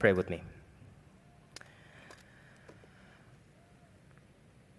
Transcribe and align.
Pray 0.00 0.14
with 0.14 0.30
me. 0.30 0.42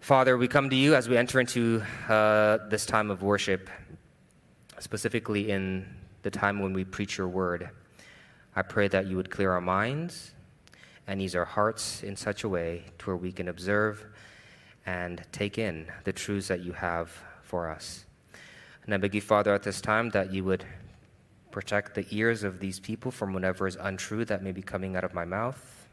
Father, 0.00 0.36
we 0.36 0.48
come 0.48 0.68
to 0.68 0.74
you 0.74 0.96
as 0.96 1.08
we 1.08 1.16
enter 1.16 1.38
into 1.38 1.80
uh, 2.08 2.58
this 2.68 2.84
time 2.84 3.08
of 3.08 3.22
worship, 3.22 3.70
specifically 4.80 5.52
in 5.52 5.86
the 6.22 6.30
time 6.30 6.58
when 6.58 6.72
we 6.72 6.82
preach 6.82 7.18
your 7.18 7.28
word. 7.28 7.70
I 8.56 8.62
pray 8.62 8.88
that 8.88 9.06
you 9.06 9.14
would 9.14 9.30
clear 9.30 9.52
our 9.52 9.60
minds 9.60 10.32
and 11.06 11.22
ease 11.22 11.36
our 11.36 11.44
hearts 11.44 12.02
in 12.02 12.16
such 12.16 12.42
a 12.42 12.48
way 12.48 12.82
to 12.98 13.06
where 13.06 13.16
we 13.16 13.30
can 13.30 13.46
observe 13.46 14.04
and 14.86 15.22
take 15.30 15.56
in 15.56 15.86
the 16.02 16.12
truths 16.12 16.48
that 16.48 16.64
you 16.64 16.72
have 16.72 17.12
for 17.44 17.70
us. 17.70 18.06
And 18.84 18.92
I 18.92 18.96
beg 18.96 19.14
you, 19.14 19.20
Father, 19.20 19.54
at 19.54 19.62
this 19.62 19.80
time 19.80 20.10
that 20.10 20.32
you 20.32 20.42
would 20.42 20.64
protect 21.52 21.94
the 21.94 22.06
ears 22.10 22.42
of 22.42 22.58
these 22.58 22.80
people 22.80 23.10
from 23.10 23.32
whatever 23.32 23.66
is 23.66 23.76
untrue 23.76 24.24
that 24.24 24.42
may 24.42 24.52
be 24.52 24.62
coming 24.62 24.96
out 24.96 25.04
of 25.04 25.14
my 25.14 25.24
mouth, 25.24 25.86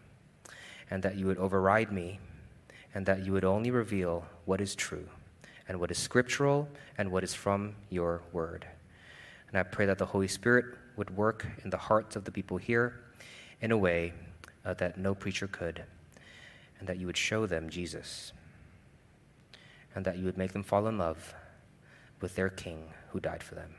and 0.90 1.04
that 1.04 1.16
you 1.16 1.28
would 1.28 1.38
override 1.38 1.92
me 1.92 2.20
and 2.94 3.06
that 3.06 3.26
you 3.26 3.32
would 3.32 3.46
only 3.46 3.70
reveal 3.70 4.26
what 4.46 4.60
is 4.60 4.74
true 4.74 5.08
and 5.68 5.80
what 5.80 5.92
is 5.92 5.98
scriptural 5.98 6.68
and 6.98 7.12
what 7.12 7.24
is 7.24 7.34
from 7.34 7.76
your 7.90 8.22
word. 8.34 8.66
And 9.48 9.58
I 9.58 9.64
pray 9.64 9.86
that 9.86 9.98
the 9.98 10.06
Holy 10.06 10.28
Spirit 10.28 10.66
would 10.96 11.16
work 11.16 11.46
in 11.64 11.70
the 11.70 11.78
hearts 11.78 12.16
of 12.16 12.24
the 12.24 12.32
people 12.32 12.58
here 12.58 13.02
in 13.62 13.72
a 13.72 13.78
way 13.78 14.14
uh, 14.66 14.74
that 14.76 14.98
no 14.98 15.14
preacher 15.14 15.48
could, 15.48 15.84
and 16.80 16.88
that 16.88 16.98
you 16.98 17.06
would 17.06 17.18
show 17.18 17.46
them 17.46 17.70
Jesus, 17.70 18.34
and 19.96 20.06
that 20.06 20.18
you 20.18 20.26
would 20.26 20.38
make 20.38 20.54
them 20.54 20.64
fall 20.64 20.88
in 20.88 20.98
love 20.98 21.34
with 22.22 22.36
their 22.36 22.50
King 22.50 22.94
who 23.12 23.20
died 23.20 23.44
for 23.44 23.56
them. 23.56 23.76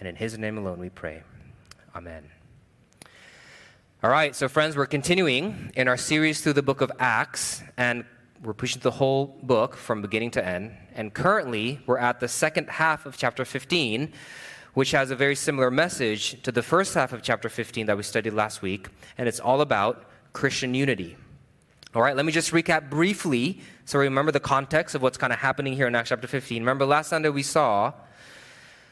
And 0.00 0.08
in 0.08 0.16
his 0.16 0.36
name 0.36 0.58
alone 0.58 0.80
we 0.80 0.88
pray. 0.88 1.22
Amen. 1.94 2.24
All 4.02 4.10
right, 4.10 4.34
so 4.34 4.48
friends, 4.48 4.76
we're 4.76 4.86
continuing 4.86 5.70
in 5.76 5.86
our 5.86 5.98
series 5.98 6.40
through 6.40 6.54
the 6.54 6.62
book 6.62 6.80
of 6.80 6.90
Acts, 6.98 7.62
and 7.76 8.04
we're 8.42 8.54
pushing 8.54 8.80
the 8.80 8.90
whole 8.90 9.38
book 9.42 9.76
from 9.76 10.00
beginning 10.00 10.30
to 10.32 10.44
end. 10.44 10.72
And 10.94 11.12
currently, 11.12 11.80
we're 11.86 11.98
at 11.98 12.18
the 12.18 12.28
second 12.28 12.70
half 12.70 13.04
of 13.04 13.18
chapter 13.18 13.44
15, 13.44 14.10
which 14.72 14.92
has 14.92 15.10
a 15.10 15.16
very 15.16 15.34
similar 15.36 15.70
message 15.70 16.42
to 16.44 16.50
the 16.50 16.62
first 16.62 16.94
half 16.94 17.12
of 17.12 17.22
chapter 17.22 17.50
15 17.50 17.84
that 17.86 17.96
we 17.96 18.02
studied 18.02 18.32
last 18.32 18.62
week, 18.62 18.88
and 19.18 19.28
it's 19.28 19.38
all 19.38 19.60
about 19.60 20.04
Christian 20.32 20.72
unity. 20.72 21.18
All 21.94 22.00
right, 22.00 22.16
let 22.16 22.24
me 22.24 22.32
just 22.32 22.52
recap 22.52 22.88
briefly 22.88 23.60
so 23.90 23.98
remember 23.98 24.30
the 24.30 24.38
context 24.38 24.94
of 24.94 25.02
what's 25.02 25.18
kind 25.18 25.32
of 25.32 25.40
happening 25.40 25.72
here 25.72 25.88
in 25.88 25.96
Acts 25.96 26.10
chapter 26.10 26.28
15. 26.28 26.62
Remember, 26.62 26.86
last 26.86 27.08
Sunday 27.10 27.28
we 27.28 27.42
saw 27.42 27.92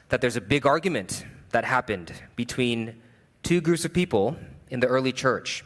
that 0.09 0.21
there's 0.21 0.37
a 0.37 0.41
big 0.41 0.67
argument 0.67 1.25
that 1.51 1.65
happened 1.65 2.13
between 2.37 3.01
two 3.43 3.61
groups 3.61 3.85
of 3.85 3.93
people 3.93 4.37
in 4.71 4.81
the 4.81 4.87
early 4.87 5.13
church 5.13 5.65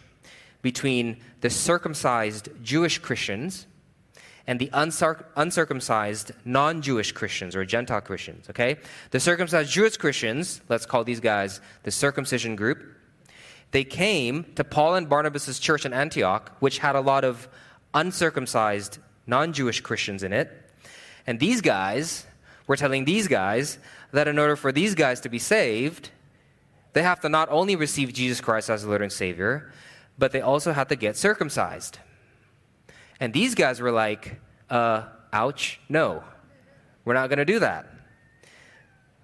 between 0.62 1.16
the 1.40 1.50
circumcised 1.50 2.48
Jewish 2.62 2.98
Christians 2.98 3.66
and 4.46 4.58
the 4.58 4.68
uncirc- 4.68 5.24
uncircumcised 5.36 6.32
non 6.44 6.82
Jewish 6.82 7.12
Christians 7.12 7.54
or 7.54 7.64
Gentile 7.64 8.00
Christians, 8.00 8.48
okay? 8.50 8.78
The 9.10 9.20
circumcised 9.20 9.70
Jewish 9.70 9.96
Christians, 9.96 10.60
let's 10.68 10.86
call 10.86 11.04
these 11.04 11.20
guys 11.20 11.60
the 11.82 11.90
circumcision 11.90 12.56
group, 12.56 12.82
they 13.72 13.84
came 13.84 14.44
to 14.54 14.64
Paul 14.64 14.96
and 14.96 15.08
Barnabas' 15.08 15.58
church 15.58 15.84
in 15.84 15.92
Antioch, 15.92 16.52
which 16.60 16.78
had 16.78 16.94
a 16.94 17.00
lot 17.00 17.24
of 17.24 17.48
uncircumcised 17.94 18.98
non 19.26 19.52
Jewish 19.52 19.80
Christians 19.80 20.22
in 20.22 20.32
it. 20.32 20.50
And 21.26 21.38
these 21.38 21.60
guys 21.60 22.26
were 22.66 22.76
telling 22.76 23.04
these 23.04 23.28
guys 23.28 23.78
that 24.12 24.28
in 24.28 24.38
order 24.38 24.56
for 24.56 24.70
these 24.70 24.94
guys 24.94 25.20
to 25.20 25.28
be 25.28 25.38
saved, 25.38 26.10
they 26.92 27.02
have 27.02 27.20
to 27.20 27.28
not 27.28 27.48
only 27.50 27.74
receive 27.76 28.12
Jesus 28.12 28.40
Christ 28.40 28.70
as 28.70 28.84
Lord 28.84 29.02
and 29.02 29.10
Savior, 29.10 29.72
but 30.18 30.32
they 30.32 30.40
also 30.40 30.72
have 30.72 30.88
to 30.88 30.96
get 30.96 31.16
circumcised. 31.16 31.98
And 33.18 33.32
these 33.32 33.54
guys 33.54 33.80
were 33.80 33.90
like, 33.90 34.40
uh, 34.68 35.04
ouch, 35.32 35.80
no, 35.88 36.22
we're 37.04 37.14
not 37.14 37.28
going 37.28 37.38
to 37.38 37.44
do 37.44 37.58
that. 37.60 37.88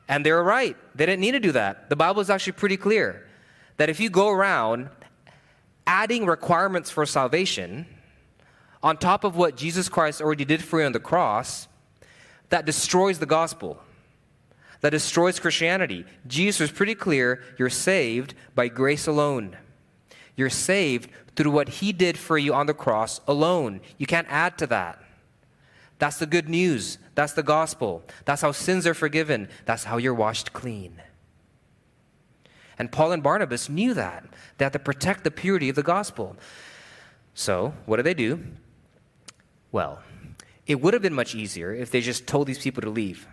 And 0.08 0.24
they 0.24 0.32
were 0.32 0.42
right. 0.42 0.76
They 0.94 1.04
didn't 1.04 1.20
need 1.20 1.32
to 1.32 1.40
do 1.40 1.52
that. 1.52 1.90
The 1.90 1.96
Bible 1.96 2.22
is 2.22 2.30
actually 2.30 2.54
pretty 2.54 2.78
clear 2.78 3.28
that 3.76 3.90
if 3.90 4.00
you 4.00 4.08
go 4.08 4.30
around 4.30 4.88
adding 5.86 6.24
requirements 6.24 6.90
for 6.90 7.04
salvation 7.04 7.86
on 8.82 8.96
top 8.96 9.24
of 9.24 9.36
what 9.36 9.56
Jesus 9.56 9.88
Christ 9.88 10.22
already 10.22 10.46
did 10.46 10.62
for 10.62 10.80
you 10.80 10.86
on 10.86 10.92
the 10.92 11.00
cross, 11.00 11.68
that 12.48 12.64
destroys 12.64 13.18
the 13.18 13.26
gospel 13.26 13.78
that 14.80 14.90
destroys 14.90 15.40
Christianity. 15.40 16.04
Jesus 16.26 16.60
was 16.60 16.70
pretty 16.70 16.94
clear 16.94 17.42
you're 17.58 17.70
saved 17.70 18.34
by 18.54 18.68
grace 18.68 19.06
alone. 19.06 19.56
You're 20.36 20.50
saved 20.50 21.10
through 21.34 21.50
what 21.50 21.68
he 21.68 21.92
did 21.92 22.16
for 22.16 22.38
you 22.38 22.54
on 22.54 22.66
the 22.66 22.74
cross 22.74 23.20
alone. 23.26 23.80
You 23.96 24.06
can't 24.06 24.28
add 24.30 24.56
to 24.58 24.66
that. 24.68 25.02
That's 25.98 26.18
the 26.18 26.26
good 26.26 26.48
news. 26.48 26.98
That's 27.14 27.32
the 27.32 27.42
gospel. 27.42 28.04
That's 28.24 28.42
how 28.42 28.52
sins 28.52 28.86
are 28.86 28.94
forgiven. 28.94 29.48
That's 29.64 29.84
how 29.84 29.96
you're 29.96 30.14
washed 30.14 30.52
clean. 30.52 31.02
And 32.78 32.92
Paul 32.92 33.10
and 33.10 33.22
Barnabas 33.22 33.68
knew 33.68 33.94
that. 33.94 34.24
They 34.56 34.64
had 34.64 34.72
to 34.74 34.78
protect 34.78 35.24
the 35.24 35.32
purity 35.32 35.68
of 35.68 35.74
the 35.74 35.82
gospel. 35.82 36.36
So, 37.34 37.74
what 37.86 37.96
do 37.96 38.04
they 38.04 38.14
do? 38.14 38.44
Well, 39.72 40.00
it 40.66 40.80
would 40.80 40.94
have 40.94 41.02
been 41.02 41.14
much 41.14 41.34
easier 41.34 41.74
if 41.74 41.90
they 41.90 42.00
just 42.00 42.26
told 42.26 42.46
these 42.46 42.58
people 42.58 42.82
to 42.82 42.90
leave, 42.90 43.26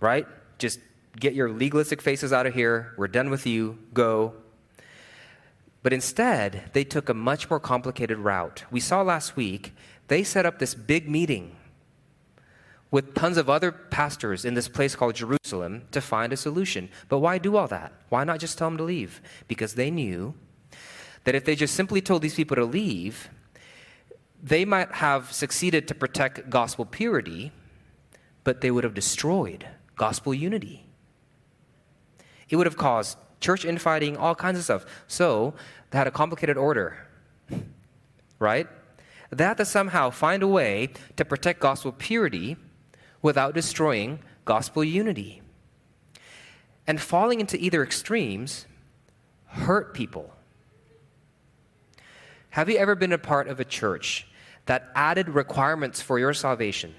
right? 0.00 0.26
Just 0.58 0.80
get 1.18 1.34
your 1.34 1.50
legalistic 1.50 2.02
faces 2.02 2.32
out 2.32 2.46
of 2.46 2.54
here. 2.54 2.94
We're 2.96 3.08
done 3.08 3.30
with 3.30 3.46
you. 3.46 3.78
Go. 3.92 4.34
But 5.82 5.92
instead, 5.92 6.70
they 6.72 6.84
took 6.84 7.08
a 7.08 7.14
much 7.14 7.50
more 7.50 7.60
complicated 7.60 8.18
route. 8.18 8.64
We 8.70 8.80
saw 8.80 9.02
last 9.02 9.36
week, 9.36 9.72
they 10.08 10.24
set 10.24 10.46
up 10.46 10.58
this 10.58 10.74
big 10.74 11.08
meeting 11.08 11.56
with 12.90 13.14
tons 13.14 13.36
of 13.36 13.50
other 13.50 13.72
pastors 13.72 14.44
in 14.44 14.54
this 14.54 14.68
place 14.68 14.94
called 14.94 15.16
Jerusalem 15.16 15.82
to 15.90 16.00
find 16.00 16.32
a 16.32 16.36
solution. 16.36 16.88
But 17.08 17.18
why 17.18 17.38
do 17.38 17.56
all 17.56 17.68
that? 17.68 17.92
Why 18.08 18.24
not 18.24 18.38
just 18.38 18.56
tell 18.56 18.68
them 18.70 18.78
to 18.78 18.84
leave? 18.84 19.20
Because 19.48 19.74
they 19.74 19.90
knew 19.90 20.34
that 21.24 21.34
if 21.34 21.44
they 21.44 21.56
just 21.56 21.74
simply 21.74 22.00
told 22.00 22.22
these 22.22 22.34
people 22.34 22.54
to 22.54 22.64
leave, 22.64 23.28
they 24.42 24.64
might 24.64 24.92
have 24.92 25.32
succeeded 25.32 25.88
to 25.88 25.94
protect 25.94 26.48
gospel 26.48 26.84
purity, 26.84 27.50
but 28.44 28.60
they 28.60 28.70
would 28.70 28.84
have 28.84 28.94
destroyed 28.94 29.66
gospel 29.96 30.34
unity. 30.34 30.86
It 32.48 32.56
would 32.56 32.66
have 32.66 32.76
caused 32.76 33.18
church 33.40 33.64
infighting, 33.64 34.16
all 34.16 34.34
kinds 34.34 34.58
of 34.58 34.64
stuff. 34.64 34.86
So 35.06 35.54
they 35.90 35.98
had 35.98 36.06
a 36.06 36.10
complicated 36.10 36.56
order, 36.56 37.06
right? 38.38 38.68
They 39.30 39.44
had 39.44 39.56
to 39.58 39.64
somehow 39.64 40.10
find 40.10 40.42
a 40.42 40.48
way 40.48 40.90
to 41.16 41.24
protect 41.24 41.60
gospel 41.60 41.92
purity 41.92 42.56
without 43.22 43.54
destroying 43.54 44.20
gospel 44.44 44.84
unity. 44.84 45.42
And 46.86 47.00
falling 47.00 47.40
into 47.40 47.56
either 47.58 47.82
extremes 47.82 48.66
hurt 49.46 49.94
people. 49.94 50.32
Have 52.50 52.68
you 52.68 52.76
ever 52.76 52.94
been 52.94 53.12
a 53.12 53.18
part 53.18 53.48
of 53.48 53.58
a 53.58 53.64
church 53.64 54.26
that 54.66 54.90
added 54.94 55.28
requirements 55.28 56.00
for 56.00 56.18
your 56.18 56.32
salvation, 56.32 56.94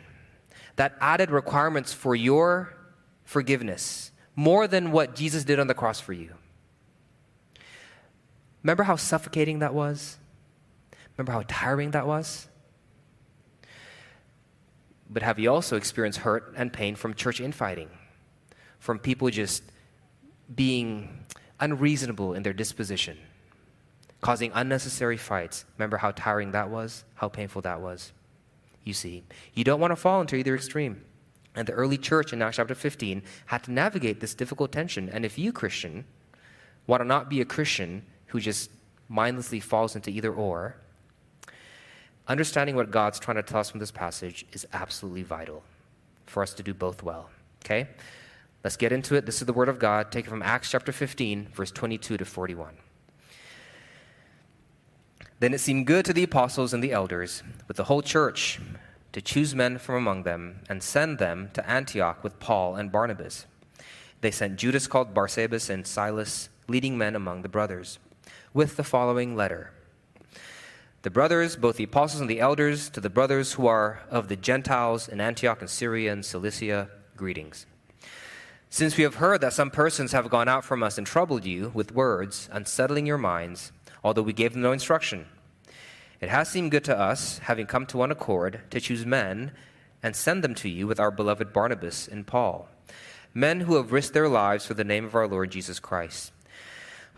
that 0.75 0.95
added 0.99 1.31
requirements 1.31 1.93
for 1.93 2.15
your 2.15 2.75
forgiveness 3.25 4.11
more 4.35 4.67
than 4.67 4.91
what 4.91 5.15
Jesus 5.15 5.43
did 5.43 5.59
on 5.59 5.67
the 5.67 5.73
cross 5.73 5.99
for 5.99 6.13
you. 6.13 6.33
Remember 8.63 8.83
how 8.83 8.95
suffocating 8.95 9.59
that 9.59 9.73
was? 9.73 10.17
Remember 11.17 11.31
how 11.31 11.43
tiring 11.47 11.91
that 11.91 12.07
was? 12.07 12.47
But 15.09 15.21
have 15.23 15.39
you 15.39 15.51
also 15.51 15.77
experienced 15.77 16.19
hurt 16.19 16.53
and 16.57 16.73
pain 16.73 16.95
from 16.95 17.13
church 17.13 17.39
infighting? 17.39 17.89
From 18.79 18.99
people 18.99 19.29
just 19.29 19.63
being 20.53 21.25
unreasonable 21.59 22.33
in 22.33 22.43
their 22.43 22.53
disposition, 22.53 23.17
causing 24.21 24.51
unnecessary 24.53 25.17
fights. 25.17 25.65
Remember 25.77 25.97
how 25.97 26.11
tiring 26.11 26.51
that 26.51 26.69
was? 26.69 27.03
How 27.15 27.29
painful 27.29 27.61
that 27.63 27.81
was? 27.81 28.11
You 28.83 28.93
see, 28.93 29.23
you 29.53 29.63
don't 29.63 29.79
want 29.79 29.91
to 29.91 29.95
fall 29.95 30.21
into 30.21 30.35
either 30.35 30.55
extreme. 30.55 31.03
And 31.55 31.67
the 31.67 31.73
early 31.73 31.97
church 31.97 32.33
in 32.33 32.41
Acts 32.41 32.57
chapter 32.57 32.75
15 32.75 33.23
had 33.47 33.63
to 33.63 33.71
navigate 33.71 34.19
this 34.19 34.33
difficult 34.33 34.71
tension. 34.71 35.09
And 35.09 35.25
if 35.25 35.37
you, 35.37 35.53
Christian, 35.53 36.05
want 36.87 37.01
to 37.01 37.05
not 37.05 37.29
be 37.29 37.41
a 37.41 37.45
Christian 37.45 38.03
who 38.27 38.39
just 38.39 38.69
mindlessly 39.07 39.59
falls 39.59 39.95
into 39.95 40.09
either 40.09 40.33
or, 40.33 40.75
understanding 42.27 42.75
what 42.75 42.91
God's 42.91 43.19
trying 43.19 43.37
to 43.37 43.43
tell 43.43 43.59
us 43.59 43.69
from 43.69 43.79
this 43.79 43.91
passage 43.91 44.45
is 44.51 44.67
absolutely 44.73 45.23
vital 45.23 45.63
for 46.25 46.43
us 46.43 46.53
to 46.55 46.63
do 46.63 46.73
both 46.73 47.03
well. 47.03 47.29
Okay? 47.63 47.87
Let's 48.63 48.77
get 48.77 48.91
into 48.91 49.15
it. 49.15 49.25
This 49.25 49.41
is 49.41 49.45
the 49.45 49.53
Word 49.53 49.69
of 49.69 49.79
God. 49.79 50.11
Take 50.11 50.25
it 50.25 50.29
from 50.29 50.41
Acts 50.41 50.71
chapter 50.71 50.91
15, 50.91 51.49
verse 51.53 51.71
22 51.71 52.17
to 52.17 52.25
41. 52.25 52.73
Then 55.39 55.53
it 55.53 55.59
seemed 55.59 55.85
good 55.85 56.05
to 56.05 56.13
the 56.13 56.23
apostles 56.23 56.73
and 56.73 56.83
the 56.83 56.91
elders, 56.91 57.43
with 57.67 57.77
the 57.77 57.83
whole 57.83 58.01
church 58.01 58.59
to 59.15 59.21
choose 59.21 59.55
men 59.55 59.77
from 59.77 59.95
among 59.95 60.23
them 60.23 60.59
and 60.67 60.83
send 60.83 61.19
them 61.19 61.49
to 61.53 61.65
Antioch 61.69 62.21
with 62.21 62.37
Paul 62.37 62.75
and 62.75 62.91
Barnabas. 62.91 63.45
They 64.19 64.29
sent 64.29 64.57
Judas 64.57 64.87
called 64.87 65.13
Barsabas 65.13 65.69
and 65.69 65.87
Silas, 65.87 66.49
leading 66.67 66.97
men 66.97 67.15
among 67.15 67.41
the 67.41 67.47
brothers. 67.47 67.97
with 68.53 68.75
the 68.75 68.83
following 68.83 69.33
letter 69.33 69.71
The 71.03 71.09
brothers, 71.09 71.55
both 71.55 71.77
the 71.77 71.85
apostles 71.85 72.19
and 72.19 72.29
the 72.29 72.41
elders, 72.41 72.89
to 72.89 72.99
the 72.99 73.09
brothers 73.09 73.53
who 73.53 73.67
are 73.67 74.01
of 74.09 74.27
the 74.27 74.35
Gentiles 74.35 75.07
in 75.07 75.21
Antioch 75.21 75.61
and 75.61 75.69
Syria 75.69 76.11
and 76.11 76.25
Cilicia, 76.25 76.89
greetings. 77.15 77.65
Since 78.69 78.97
we 78.97 79.05
have 79.05 79.15
heard 79.15 79.39
that 79.39 79.53
some 79.53 79.71
persons 79.71 80.11
have 80.11 80.29
gone 80.29 80.49
out 80.49 80.65
from 80.65 80.83
us 80.83 80.97
and 80.97 81.07
troubled 81.07 81.45
you 81.45 81.71
with 81.73 81.95
words, 81.95 82.49
unsettling 82.51 83.05
your 83.05 83.17
minds, 83.17 83.71
although 84.03 84.23
we 84.23 84.33
gave 84.33 84.51
them 84.51 84.61
no 84.61 84.73
instruction, 84.73 85.25
it 86.25 86.29
has 86.29 86.49
seemed 86.49 86.71
good 86.71 86.83
to 86.85 86.99
us, 86.99 87.37
having 87.37 87.67
come 87.67 87.85
to 87.85 87.97
one 87.97 88.09
accord, 88.09 88.61
to 88.71 88.79
choose 88.79 89.05
men 89.05 89.51
and 90.01 90.15
send 90.15 90.43
them 90.43 90.55
to 90.55 90.67
you 90.67 90.87
with 90.87 90.99
our 90.99 91.11
beloved 91.11 91.53
Barnabas 91.53 92.07
and 92.07 92.25
Paul, 92.25 92.67
men 93.31 93.59
who 93.59 93.75
have 93.75 93.91
risked 93.91 94.15
their 94.15 94.27
lives 94.27 94.65
for 94.65 94.73
the 94.73 94.83
name 94.83 95.05
of 95.05 95.13
our 95.13 95.27
Lord 95.27 95.51
Jesus 95.51 95.79
Christ. 95.79 96.33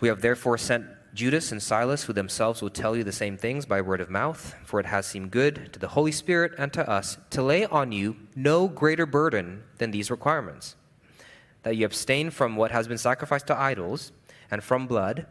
We 0.01 0.09
have 0.09 0.19
therefore 0.19 0.57
sent 0.57 0.88
Judas 1.13 1.54
and 1.54 1.63
Silas, 1.63 2.04
who 2.04 2.12
themselves 2.12 2.62
will 2.62 2.69
tell 2.69 2.98
you 2.98 3.06
the 3.06 3.13
same 3.13 3.38
things 3.38 3.65
by 3.65 3.80
word 3.80 4.01
of 4.01 4.09
mouth, 4.09 4.54
for 4.65 4.77
it 4.77 4.88
has 4.88 5.06
seemed 5.06 5.31
good 5.31 5.71
to 5.71 5.80
the 5.80 5.88
Holy 5.88 6.12
Spirit 6.12 6.51
and 6.57 6.74
to 6.74 6.89
us 6.89 7.18
to 7.30 7.42
lay 7.42 7.65
on 7.65 7.94
you 7.94 8.18
no 8.36 8.68
greater 8.68 9.06
burden 9.06 9.63
than 9.77 9.92
these 9.92 10.12
requirements 10.12 10.75
that 11.63 11.77
you 11.77 11.86
abstain 11.86 12.30
from 12.30 12.57
what 12.57 12.71
has 12.71 12.89
been 12.89 12.98
sacrificed 12.98 13.48
to 13.48 13.57
idols, 13.57 14.12
and 14.51 14.62
from 14.62 14.86
blood, 14.86 15.27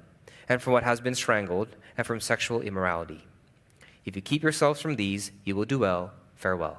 and 0.48 0.62
from 0.62 0.72
what 0.72 0.82
has 0.82 0.98
been 0.98 1.14
strangled, 1.14 1.76
and 1.98 2.06
from 2.06 2.20
sexual 2.20 2.62
immorality. 2.62 3.26
If 4.06 4.16
you 4.16 4.22
keep 4.22 4.42
yourselves 4.42 4.80
from 4.80 4.96
these, 4.96 5.32
you 5.44 5.54
will 5.56 5.64
do 5.64 5.80
well. 5.80 6.12
Farewell. 6.36 6.78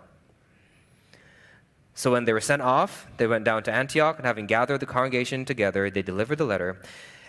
So 1.93 2.11
when 2.11 2.25
they 2.25 2.33
were 2.33 2.41
sent 2.41 2.61
off, 2.61 3.07
they 3.17 3.27
went 3.27 3.43
down 3.43 3.63
to 3.63 3.71
Antioch, 3.71 4.17
and 4.17 4.25
having 4.25 4.45
gathered 4.45 4.79
the 4.79 4.85
congregation 4.85 5.45
together, 5.45 5.89
they 5.89 6.01
delivered 6.01 6.37
the 6.37 6.45
letter. 6.45 6.79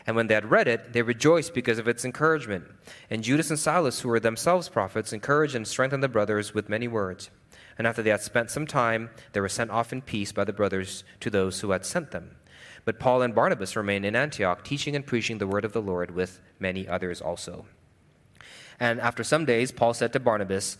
And 0.06 0.14
when 0.14 0.26
they 0.26 0.34
had 0.34 0.50
read 0.50 0.68
it, 0.68 0.92
they 0.92 1.02
rejoiced 1.02 1.52
because 1.52 1.78
of 1.78 1.88
its 1.88 2.04
encouragement. 2.04 2.64
And 3.10 3.24
Judas 3.24 3.50
and 3.50 3.58
Silas, 3.58 4.00
who 4.00 4.08
were 4.08 4.20
themselves 4.20 4.68
prophets, 4.68 5.12
encouraged 5.12 5.54
and 5.54 5.66
strengthened 5.66 6.02
the 6.02 6.08
brothers 6.08 6.54
with 6.54 6.68
many 6.68 6.86
words. 6.86 7.30
And 7.76 7.86
after 7.86 8.02
they 8.02 8.10
had 8.10 8.20
spent 8.20 8.50
some 8.50 8.66
time, 8.66 9.10
they 9.32 9.40
were 9.40 9.48
sent 9.48 9.70
off 9.70 9.92
in 9.92 10.02
peace 10.02 10.32
by 10.32 10.44
the 10.44 10.52
brothers 10.52 11.02
to 11.20 11.30
those 11.30 11.60
who 11.60 11.70
had 11.72 11.84
sent 11.84 12.10
them. 12.10 12.36
But 12.84 12.98
Paul 12.98 13.22
and 13.22 13.34
Barnabas 13.34 13.76
remained 13.76 14.04
in 14.04 14.16
Antioch, 14.16 14.64
teaching 14.64 14.94
and 14.94 15.06
preaching 15.06 15.38
the 15.38 15.46
word 15.46 15.64
of 15.64 15.72
the 15.72 15.82
Lord 15.82 16.10
with 16.10 16.40
many 16.58 16.86
others 16.86 17.20
also. 17.20 17.66
And 18.80 19.00
after 19.00 19.24
some 19.24 19.44
days, 19.44 19.72
Paul 19.72 19.94
said 19.94 20.12
to 20.12 20.20
Barnabas, 20.20 20.78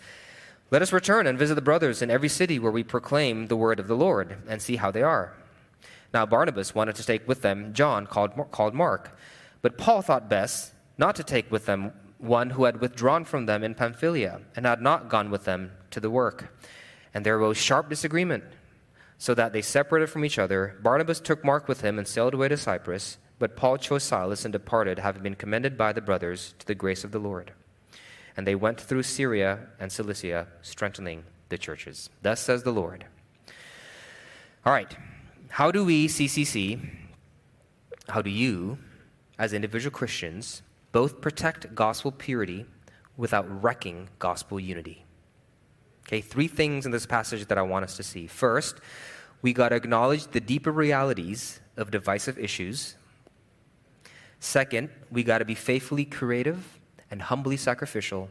let 0.71 0.83
us 0.83 0.93
return 0.93 1.27
and 1.27 1.39
visit 1.39 1.55
the 1.55 1.62
brothers 1.62 2.03
in 2.03 2.11
every 2.11 2.29
city 2.29 2.59
where 2.59 2.71
we 2.71 2.85
proclaim 2.85 3.47
the 3.47 3.56
word 3.56 3.81
of 3.81 3.89
the 3.89 3.97
Lord 3.97 4.37
and 4.47 4.61
see 4.61 4.77
how 4.77 4.91
they 4.91 5.03
are. 5.03 5.33
Now, 6.12 6.27
Barnabas 6.27 6.75
wanted 6.75 6.95
to 6.97 7.06
take 7.06 7.27
with 7.27 7.41
them 7.41 7.73
John, 7.73 8.06
called, 8.06 8.33
called 8.50 8.75
Mark, 8.75 9.19
but 9.62 9.79
Paul 9.79 10.03
thought 10.03 10.29
best 10.29 10.75
not 10.99 11.17
to 11.17 11.25
take 11.25 11.50
with 11.50 11.65
them 11.65 11.93
one 12.19 12.50
who 12.50 12.65
had 12.65 12.81
withdrawn 12.81 13.25
from 13.25 13.47
them 13.47 13.65
in 13.65 13.75
Pamphylia 13.75 14.43
and 14.56 14.67
had 14.67 14.83
not 14.83 15.09
gone 15.09 15.31
with 15.31 15.45
them 15.45 15.73
to 15.91 16.00
the 16.00 16.11
work. 16.11 16.53
And 17.15 17.25
there 17.25 17.39
arose 17.39 17.56
sharp 17.56 17.89
disagreement, 17.89 18.45
so 19.17 19.35
that 19.35 19.53
they 19.53 19.62
separated 19.62 20.09
from 20.09 20.25
each 20.25 20.39
other. 20.39 20.79
Barnabas 20.83 21.21
took 21.21 21.45
Mark 21.45 21.67
with 21.67 21.81
him 21.81 21.99
and 21.99 22.06
sailed 22.06 22.35
away 22.35 22.49
to 22.49 22.56
Cyprus, 22.56 23.19
but 23.39 23.56
Paul 23.56 23.79
chose 23.79 24.03
Silas 24.03 24.45
and 24.45 24.53
departed, 24.53 24.99
having 24.99 25.23
been 25.23 25.35
commended 25.35 25.79
by 25.79 25.93
the 25.93 26.00
brothers 26.00 26.55
to 26.59 26.67
the 26.67 26.75
grace 26.75 27.05
of 27.05 27.11
the 27.11 27.19
Lord 27.19 27.53
and 28.38 28.46
they 28.46 28.55
went 28.55 28.81
through 28.81 29.02
Syria 29.02 29.58
and 29.81 29.90
Cilicia, 29.90 30.46
strengthening 30.62 31.25
the 31.49 31.58
churches. 31.58 32.08
Thus 32.23 32.40
says 32.40 32.62
the 32.62 32.70
Lord. 32.70 33.05
All 34.64 34.73
right, 34.73 34.96
how 35.49 35.73
do 35.73 35.85
we, 35.85 36.06
CCC, 36.06 36.88
how 38.08 38.23
do 38.23 38.31
you, 38.31 38.79
as 39.40 39.52
individual 39.52 39.90
Christians, 39.90 40.62
both 40.93 41.20
protect 41.20 41.75
gospel 41.75 42.12
purity 42.12 42.64
without 43.17 43.44
wrecking 43.61 44.08
gospel 44.20 44.61
unity? 44.61 45.05
Okay, 46.06 46.20
three 46.20 46.46
things 46.46 46.87
in 46.87 46.93
this 46.93 47.06
passage 47.06 47.44
that 47.49 47.58
I 47.58 47.62
want 47.62 47.87
us 47.87 47.96
to 47.96 48.05
see. 48.05 48.29
First, 48.29 48.76
we 49.43 49.52
got 49.52 49.70
to 49.70 49.75
acknowledge 49.75 50.29
the 50.29 50.40
deeper 50.40 50.70
realities 50.70 51.58
of 51.76 51.90
divisive 51.90 52.38
issues. 52.38 52.94
Second, 54.38 54.90
we 55.11 55.25
got 55.25 55.38
to 55.38 55.44
be 55.44 55.56
faithfully 55.56 56.05
creative 56.05 56.77
and 57.10 57.22
humbly 57.22 57.56
sacrificial. 57.56 58.28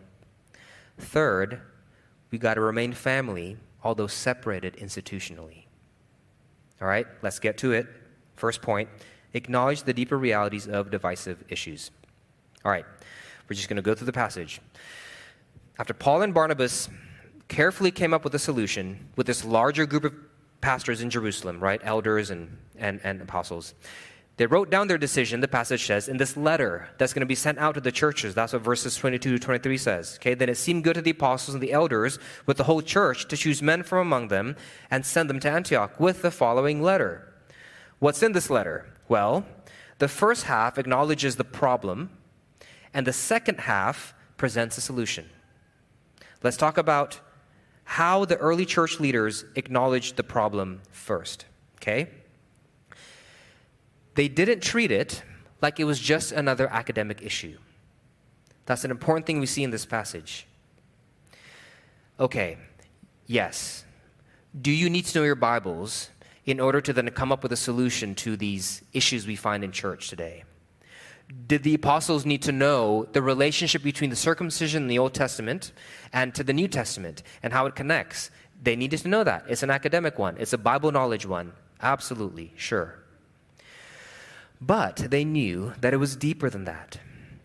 Third, 0.98 1.62
we 2.32 2.38
got 2.38 2.56
to 2.56 2.62
remain 2.62 2.94
family, 2.94 3.58
although 3.84 4.08
separated 4.08 4.76
institutionally. 4.78 5.64
All 6.82 6.88
right, 6.88 7.08
let's 7.22 7.40
get 7.40 7.58
to 7.60 7.72
it. 7.74 7.88
First 8.36 8.62
point 8.62 8.90
acknowledge 9.34 9.84
the 9.84 9.94
deeper 9.94 10.18
realities 10.18 10.68
of 10.68 10.90
divisive 10.90 11.44
issues. 11.50 11.92
All 12.66 12.72
right, 12.72 12.86
we're 13.48 13.56
just 13.56 13.70
going 13.70 13.78
to 13.78 13.82
go 13.82 13.94
through 13.94 14.06
the 14.06 14.14
passage. 14.14 14.60
After 15.80 15.94
Paul 15.94 16.24
and 16.24 16.34
Barnabas 16.34 16.90
carefully 17.48 17.92
came 17.92 18.14
up 18.14 18.24
with 18.24 18.34
a 18.36 18.40
solution 18.40 19.10
with 19.16 19.28
this 19.28 19.46
larger 19.46 19.86
group 19.86 20.06
of 20.06 20.14
pastors 20.60 21.02
in 21.02 21.10
Jerusalem, 21.10 21.60
right, 21.60 21.80
elders 21.84 22.30
and, 22.30 22.58
and, 22.78 23.00
and 23.04 23.22
apostles, 23.22 23.74
they 24.38 24.46
wrote 24.46 24.70
down 24.70 24.88
their 24.88 25.00
decision, 25.00 25.42
the 25.42 25.48
passage 25.48 25.88
says, 25.88 26.08
in 26.08 26.18
this 26.18 26.38
letter 26.38 26.90
that's 27.00 27.12
going 27.12 27.22
to 27.22 27.26
be 27.26 27.36
sent 27.36 27.58
out 27.58 27.74
to 27.74 27.82
the 27.82 27.92
churches. 27.92 28.36
That's 28.36 28.54
what 28.54 28.62
verses 28.62 28.96
22 28.96 29.32
to 29.32 29.40
23 29.40 29.78
says. 29.78 30.18
Okay, 30.18 30.36
then 30.36 30.48
it 30.48 30.58
seemed 30.58 30.84
good 30.84 30.94
to 30.94 31.02
the 31.02 31.12
apostles 31.12 31.56
and 31.56 31.62
the 31.62 31.72
elders 31.74 32.20
with 32.46 32.58
the 32.58 32.66
whole 32.66 32.84
church 32.84 33.28
to 33.30 33.38
choose 33.38 33.64
men 33.64 33.82
from 33.82 34.00
among 34.00 34.28
them 34.28 34.56
and 34.92 35.04
send 35.04 35.28
them 35.28 35.40
to 35.40 35.50
Antioch 35.50 36.00
with 36.00 36.22
the 36.22 36.30
following 36.30 36.84
letter. 36.84 37.34
What's 37.98 38.22
in 38.22 38.34
this 38.34 38.52
letter? 38.52 38.86
Well, 39.10 39.44
the 39.98 40.08
first 40.08 40.44
half 40.44 40.78
acknowledges 40.78 41.38
the 41.38 41.44
problem, 41.44 42.12
and 42.94 43.08
the 43.08 43.14
second 43.14 43.62
half 43.62 44.14
presents 44.38 44.78
a 44.78 44.82
solution. 44.82 45.28
Let's 46.44 46.58
talk 46.58 46.78
about 46.78 47.20
how 47.84 48.26
the 48.26 48.38
early 48.38 48.68
church 48.68 49.00
leaders 49.00 49.46
acknowledged 49.56 50.16
the 50.16 50.24
problem 50.24 50.82
first. 50.92 51.46
Okay? 51.78 52.10
They 54.18 54.28
didn't 54.28 54.62
treat 54.62 54.90
it 54.90 55.22
like 55.62 55.80
it 55.80 55.84
was 55.84 56.00
just 56.00 56.32
another 56.32 56.68
academic 56.74 57.22
issue. 57.22 57.60
That's 58.66 58.84
an 58.84 58.90
important 58.90 59.28
thing 59.28 59.40
we 59.40 59.46
see 59.46 59.64
in 59.64 59.70
this 59.70 59.86
passage. 59.86 60.48
Okay, 62.20 62.58
yes. 63.28 63.86
Do 64.60 64.72
you 64.72 64.90
need 64.90 65.06
to 65.06 65.20
know 65.20 65.24
your 65.24 65.36
Bibles 65.36 66.10
in 66.46 66.60
order 66.60 66.82
to 66.82 66.94
then 66.94 67.08
come 67.12 67.32
up 67.32 67.44
with 67.44 67.52
a 67.52 67.58
solution 67.58 68.16
to 68.16 68.36
these 68.36 68.82
issues 68.92 69.28
we 69.28 69.36
find 69.36 69.64
in 69.64 69.72
church 69.72 70.10
today? 70.10 70.46
Did 71.46 71.62
the 71.62 71.76
apostles 71.76 72.26
need 72.26 72.42
to 72.42 72.52
know 72.52 73.08
the 73.14 73.22
relationship 73.22 73.84
between 73.84 74.10
the 74.10 74.16
circumcision 74.16 74.82
in 74.82 74.88
the 74.88 74.98
Old 74.98 75.14
Testament 75.14 75.74
and 76.12 76.34
to 76.34 76.44
the 76.44 76.54
New 76.54 76.68
Testament 76.68 77.22
and 77.44 77.54
how 77.54 77.68
it 77.68 77.76
connects? 77.76 78.32
They 78.64 78.76
needed 78.76 78.98
to 79.02 79.10
know 79.10 79.24
that. 79.24 79.44
It's 79.48 79.62
an 79.62 79.70
academic 79.70 80.18
one, 80.18 80.38
it's 80.40 80.54
a 80.54 80.58
Bible 80.58 80.92
knowledge 80.92 81.28
one. 81.28 81.54
Absolutely, 81.80 82.54
sure. 82.56 83.04
But 84.60 85.08
they 85.10 85.24
knew 85.24 85.74
that 85.82 85.94
it 85.94 85.98
was 85.98 86.16
deeper 86.16 86.50
than 86.50 86.66
that. 86.66 87.00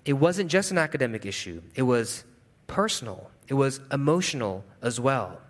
It 0.04 0.14
wasn't 0.14 0.50
just 0.50 0.70
an 0.70 0.78
academic 0.78 1.24
issue, 1.26 1.62
it 1.74 1.82
was 1.82 2.24
personal, 2.66 3.30
it 3.48 3.54
was 3.54 3.80
emotional 3.92 4.64
as 4.80 4.98
well. 4.98 5.40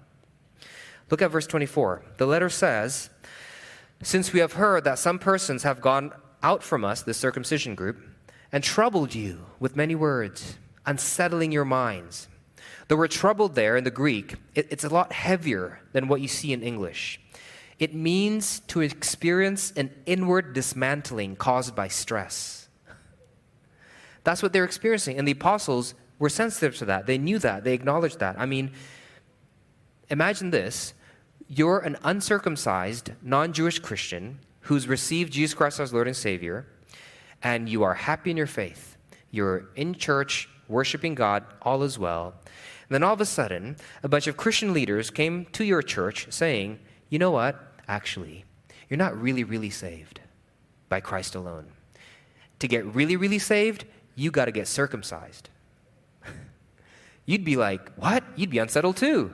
Look 1.10 1.22
at 1.22 1.30
verse 1.30 1.46
24. 1.46 2.02
The 2.16 2.26
letter 2.26 2.48
says, 2.48 3.10
Since 4.02 4.32
we 4.32 4.40
have 4.40 4.54
heard 4.54 4.84
that 4.84 4.98
some 4.98 5.18
persons 5.18 5.62
have 5.62 5.80
gone 5.80 6.12
out 6.42 6.62
from 6.62 6.84
us, 6.84 7.02
the 7.02 7.14
circumcision 7.14 7.74
group, 7.74 8.02
and 8.50 8.64
troubled 8.64 9.14
you 9.14 9.46
with 9.60 9.76
many 9.76 9.94
words, 9.94 10.56
unsettling 10.84 11.52
your 11.52 11.64
minds. 11.64 12.28
The 12.88 12.96
word 12.96 13.10
troubled 13.10 13.54
there 13.54 13.76
in 13.76 13.84
the 13.84 13.90
Greek, 13.90 14.34
it, 14.54 14.68
it's 14.70 14.84
a 14.84 14.88
lot 14.88 15.12
heavier 15.12 15.80
than 15.92 16.08
what 16.08 16.20
you 16.20 16.28
see 16.28 16.52
in 16.52 16.62
English. 16.62 17.20
It 17.82 17.96
means 17.96 18.60
to 18.68 18.80
experience 18.80 19.72
an 19.72 19.90
inward 20.06 20.52
dismantling 20.52 21.34
caused 21.34 21.74
by 21.74 21.88
stress. 21.88 22.68
That's 24.22 24.40
what 24.40 24.52
they're 24.52 24.62
experiencing. 24.62 25.18
And 25.18 25.26
the 25.26 25.32
apostles 25.32 25.94
were 26.20 26.28
sensitive 26.28 26.76
to 26.76 26.84
that. 26.84 27.06
They 27.06 27.18
knew 27.18 27.40
that. 27.40 27.64
They 27.64 27.74
acknowledged 27.74 28.20
that. 28.20 28.36
I 28.38 28.46
mean, 28.46 28.70
imagine 30.10 30.50
this 30.50 30.94
you're 31.48 31.80
an 31.80 31.96
uncircumcised, 32.04 33.10
non 33.20 33.52
Jewish 33.52 33.80
Christian 33.80 34.38
who's 34.60 34.86
received 34.86 35.32
Jesus 35.32 35.52
Christ 35.52 35.80
as 35.80 35.92
Lord 35.92 36.06
and 36.06 36.16
Savior, 36.16 36.68
and 37.42 37.68
you 37.68 37.82
are 37.82 37.94
happy 37.94 38.30
in 38.30 38.36
your 38.36 38.46
faith. 38.46 38.96
You're 39.32 39.70
in 39.74 39.96
church, 39.96 40.48
worshiping 40.68 41.16
God, 41.16 41.42
all 41.62 41.82
is 41.82 41.98
well. 41.98 42.34
And 42.36 42.94
then 42.94 43.02
all 43.02 43.14
of 43.14 43.20
a 43.20 43.26
sudden, 43.26 43.74
a 44.04 44.08
bunch 44.08 44.28
of 44.28 44.36
Christian 44.36 44.72
leaders 44.72 45.10
came 45.10 45.46
to 45.46 45.64
your 45.64 45.82
church 45.82 46.28
saying, 46.30 46.78
you 47.08 47.18
know 47.18 47.32
what? 47.32 47.71
Actually, 47.88 48.44
you're 48.88 48.98
not 48.98 49.20
really, 49.20 49.44
really 49.44 49.70
saved 49.70 50.20
by 50.88 51.00
Christ 51.00 51.34
alone. 51.34 51.66
To 52.58 52.68
get 52.68 52.84
really, 52.84 53.16
really 53.16 53.38
saved, 53.38 53.86
you 54.14 54.30
got 54.30 54.44
to 54.44 54.52
get 54.52 54.68
circumcised. 54.68 55.48
You'd 57.26 57.44
be 57.44 57.56
like, 57.56 57.90
what? 57.96 58.22
You'd 58.36 58.50
be 58.50 58.58
unsettled 58.58 58.96
too. 58.96 59.32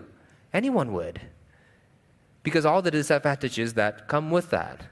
Anyone 0.53 0.93
would. 0.93 1.21
Because 2.43 2.65
all 2.65 2.81
the 2.81 2.91
disadvantages 2.91 3.75
that 3.75 4.09
come 4.09 4.31
with 4.31 4.51
that. 4.51 4.83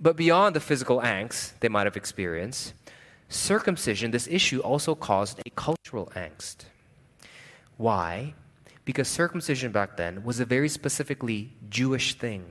But 0.00 0.16
beyond 0.16 0.56
the 0.56 0.60
physical 0.60 1.00
angst 1.00 1.52
they 1.60 1.68
might 1.68 1.86
have 1.86 1.96
experienced, 1.96 2.74
circumcision, 3.28 4.10
this 4.10 4.26
issue 4.26 4.60
also 4.60 4.94
caused 4.94 5.40
a 5.46 5.50
cultural 5.50 6.10
angst. 6.16 6.64
Why? 7.76 8.34
Because 8.84 9.08
circumcision 9.08 9.72
back 9.72 9.96
then 9.96 10.24
was 10.24 10.40
a 10.40 10.44
very 10.44 10.68
specifically 10.68 11.52
Jewish 11.70 12.14
thing. 12.14 12.44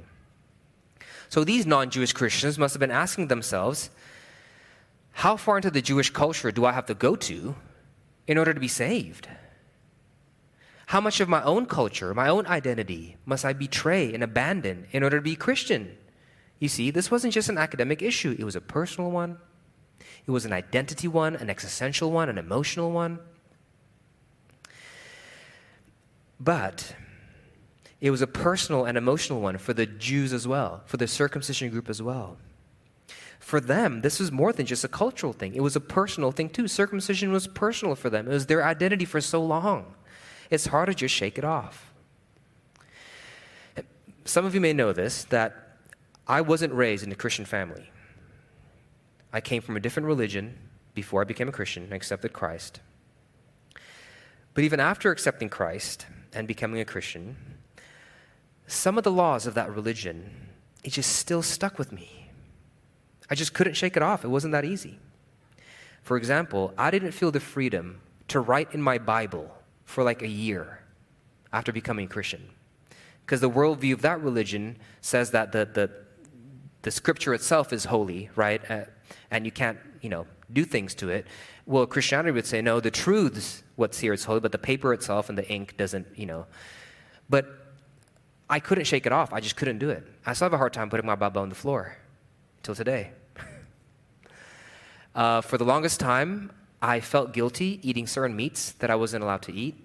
So 1.30 1.44
these 1.44 1.66
non 1.66 1.90
Jewish 1.90 2.14
Christians 2.14 2.58
must 2.58 2.74
have 2.74 2.80
been 2.80 2.92
asking 2.92 3.28
themselves, 3.28 3.90
how 5.14 5.38
far 5.38 5.58
into 5.58 5.72
the 5.72 5.82
Jewish 5.82 6.10
culture 6.10 6.52
do 6.52 6.66
I 6.66 6.72
have 6.72 6.86
to 6.88 6.94
go 6.94 7.16
to 7.16 7.56
in 8.28 8.38
order 8.38 8.54
to 8.54 8.60
be 8.60 8.68
saved? 8.68 9.28
How 10.88 11.00
much 11.00 11.22
of 11.22 11.30
my 11.30 11.42
own 11.44 11.68
culture, 11.68 12.14
my 12.14 12.28
own 12.28 12.46
identity, 12.48 13.16
must 13.26 13.46
I 13.46 13.54
betray 13.54 14.14
and 14.14 14.24
abandon 14.24 14.88
in 14.92 15.04
order 15.04 15.18
to 15.18 15.24
be 15.24 15.36
Christian? 15.36 15.98
You 16.60 16.68
see, 16.68 16.92
this 16.92 17.10
wasn't 17.10 17.34
just 17.34 17.50
an 17.50 17.58
academic 17.58 18.02
issue, 18.02 18.36
it 18.38 18.44
was 18.44 18.56
a 18.56 18.62
personal 18.62 19.10
one, 19.10 19.38
it 20.28 20.32
was 20.32 20.46
an 20.46 20.54
identity 20.54 21.08
one, 21.08 21.36
an 21.36 21.50
existential 21.50 22.12
one, 22.12 22.30
an 22.30 22.38
emotional 22.38 22.92
one. 22.92 23.20
But 26.44 26.96
it 28.00 28.10
was 28.10 28.24
a 28.24 28.28
personal 28.28 28.86
and 28.86 28.98
emotional 28.98 29.42
one 29.42 29.60
for 29.60 29.74
the 29.74 29.86
Jews 29.86 30.34
as 30.34 30.48
well, 30.48 30.82
for 30.88 30.98
the 30.98 31.08
circumcision 31.08 31.70
group 31.70 31.88
as 31.88 32.02
well. 32.02 32.38
For 33.38 33.60
them, 33.60 34.02
this 34.02 34.20
was 34.20 34.32
more 34.32 34.52
than 34.52 34.66
just 34.66 34.84
a 34.84 34.88
cultural 34.88 35.34
thing, 35.34 35.54
it 35.54 35.62
was 35.62 35.76
a 35.76 35.80
personal 35.80 36.32
thing 36.32 36.50
too. 36.50 36.68
Circumcision 36.68 37.32
was 37.32 37.48
personal 37.48 37.94
for 37.94 38.10
them, 38.10 38.28
it 38.28 38.32
was 38.32 38.48
their 38.48 38.66
identity 38.66 39.06
for 39.06 39.22
so 39.22 39.44
long. 39.44 39.94
It's 40.50 40.66
hard 40.66 40.88
to 40.88 40.96
just 40.96 41.14
shake 41.14 41.38
it 41.38 41.46
off. 41.46 41.92
Some 44.26 44.46
of 44.46 44.56
you 44.56 44.62
may 44.62 44.74
know 44.74 44.94
this 44.94 45.26
that 45.26 45.78
I 46.28 46.42
wasn't 46.42 46.74
raised 46.74 47.04
in 47.04 47.12
a 47.12 47.16
Christian 47.16 47.46
family. 47.46 47.92
I 49.32 49.42
came 49.42 49.62
from 49.62 49.78
a 49.78 49.80
different 49.80 50.08
religion 50.08 50.58
before 50.96 51.22
I 51.22 51.26
became 51.26 51.48
a 51.48 51.52
Christian 51.52 51.84
and 51.84 51.94
accepted 51.94 52.34
Christ. 52.34 52.80
But 54.54 54.64
even 54.64 54.80
after 54.80 55.12
accepting 55.12 55.50
Christ 55.50 56.06
and 56.34 56.48
becoming 56.48 56.80
a 56.80 56.86
Christian, 56.86 57.36
some 58.68 58.98
of 58.98 59.04
the 59.04 59.12
laws 59.12 59.46
of 59.46 59.54
that 59.56 59.74
religion, 59.74 60.32
it 60.84 60.92
just 60.92 61.16
still 61.16 61.42
stuck 61.42 61.78
with 61.78 61.92
me. 61.92 62.30
I 63.30 63.36
just 63.36 63.54
couldn't 63.54 63.76
shake 63.76 63.98
it 63.98 64.04
off. 64.04 64.24
It 64.24 64.30
wasn't 64.30 64.52
that 64.54 64.66
easy. 64.66 65.00
For 66.04 66.18
example, 66.18 66.74
I 66.78 66.92
didn't 66.92 67.12
feel 67.12 67.32
the 67.32 67.40
freedom 67.40 68.02
to 68.30 68.40
write 68.40 68.74
in 68.74 68.82
my 68.82 68.98
Bible 68.98 69.52
for 69.86 70.04
like 70.04 70.22
a 70.22 70.28
year 70.28 70.80
after 71.54 71.72
becoming 71.72 72.06
a 72.06 72.10
Christian. 72.10 72.50
Because 73.26 73.42
the 73.42 73.50
worldview 73.50 73.94
of 73.94 74.02
that 74.02 74.22
religion 74.22 74.78
says 75.02 75.32
that 75.32 75.52
the, 75.52 75.66
the, 75.66 75.92
the 76.82 76.92
scripture 76.92 77.34
itself 77.34 77.72
is 77.72 77.86
holy, 77.86 78.30
right? 78.36 78.62
Uh, 78.70 78.86
and 79.30 79.46
you 79.46 79.52
can't, 79.52 79.78
you 80.02 80.10
know, 80.10 80.26
do 80.52 80.66
things 80.66 80.96
to 80.96 81.10
it. 81.10 81.28
Well, 81.72 81.86
Christianity 81.86 82.32
would 82.32 82.46
say, 82.46 82.62
no, 82.62 82.82
the 82.82 82.92
truths, 82.92 83.63
what's 83.78 83.98
here 83.98 84.12
is 84.12 84.25
holy, 84.25 84.42
but 84.42 84.51
the 84.51 84.58
paper 84.58 84.94
itself 84.94 85.30
and 85.30 85.38
the 85.38 85.50
ink 85.50 85.78
doesn't, 85.78 86.06
you 86.18 86.25
know. 86.25 86.46
But 87.30 87.48
I 88.50 88.60
couldn't 88.60 88.84
shake 88.84 89.06
it 89.06 89.13
off. 89.13 89.32
I 89.32 89.40
just 89.40 89.56
couldn't 89.56 89.78
do 89.78 89.90
it. 89.90 90.06
I 90.25 90.34
still 90.34 90.48
have 90.48 90.54
a 90.54 90.58
hard 90.58 90.74
time 90.74 90.90
putting 90.90 91.06
my 91.06 91.16
Bible 91.16 91.42
on 91.42 91.48
the 91.48 91.56
floor 91.56 91.96
till 92.62 92.75
today. 92.75 93.12
uh, 95.16 95.40
for 95.40 95.58
the 95.58 95.63
longest 95.63 96.01
time, 96.01 96.51
I 96.82 97.00
felt 97.00 97.32
guilty 97.32 97.80
eating 97.84 98.06
certain 98.06 98.36
meats 98.36 98.74
that 98.74 98.92
I 98.92 98.96
wasn't 98.96 99.24
allowed 99.24 99.44
to 99.44 99.54
eat. 99.54 99.78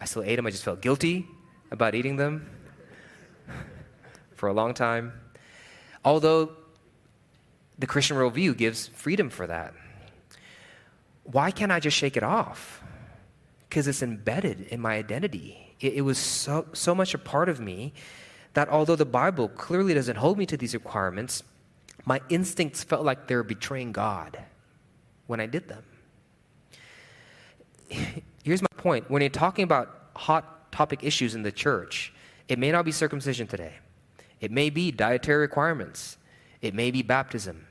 I 0.00 0.06
still 0.06 0.24
ate 0.24 0.34
them, 0.34 0.46
I 0.48 0.50
just 0.50 0.64
felt 0.64 0.82
guilty 0.82 1.24
about 1.70 1.94
eating 1.94 2.16
them 2.16 2.50
for 4.34 4.48
a 4.48 4.52
long 4.52 4.74
time. 4.74 5.12
Although 6.04 6.50
the 7.78 7.86
Christian 7.86 8.16
worldview 8.16 8.56
gives 8.56 8.88
freedom 8.88 9.30
for 9.30 9.46
that. 9.46 9.72
Why 11.24 11.50
can't 11.50 11.72
I 11.72 11.80
just 11.80 11.96
shake 11.96 12.16
it 12.16 12.22
off? 12.22 12.82
Because 13.68 13.88
it's 13.88 14.02
embedded 14.02 14.62
in 14.68 14.80
my 14.80 14.94
identity. 14.94 15.74
It, 15.80 15.94
it, 15.94 16.00
was 16.02 16.18
so, 16.18 16.66
so 16.72 16.94
much 16.94 17.14
a 17.14 17.18
part 17.18 17.48
of 17.48 17.60
me 17.60 17.92
that 18.52 18.68
although 18.68 18.96
the 18.96 19.04
Bible 19.04 19.48
clearly 19.48 19.94
doesn't 19.94 20.16
hold 20.16 20.38
me 20.38 20.46
to 20.46 20.56
these 20.56 20.74
requirements, 20.74 21.42
my 22.04 22.20
instincts 22.28 22.84
felt 22.84 23.04
like 23.04 23.26
they 23.26 23.34
were 23.34 23.42
betraying 23.42 23.92
God 23.92 24.38
when 25.26 25.40
I 25.40 25.46
did 25.46 25.68
them. 25.68 25.84
Here's 28.44 28.62
my 28.62 28.68
point 28.76 29.10
when 29.10 29.22
you're 29.22 29.30
talking 29.30 29.64
about 29.64 30.10
hot 30.14 30.70
topic 30.70 31.02
issues 31.02 31.34
in 31.34 31.42
the 31.42 31.52
church, 31.52 32.12
it 32.48 32.58
may 32.58 32.70
not 32.70 32.84
be 32.84 32.92
circumcision 32.92 33.46
today, 33.46 33.74
it 34.40 34.50
may 34.50 34.70
be 34.70 34.90
dietary 34.90 35.38
requirements. 35.38 36.18
It 36.64 36.72
may 36.72 36.90
be 36.90 37.02
baptism. 37.02 37.66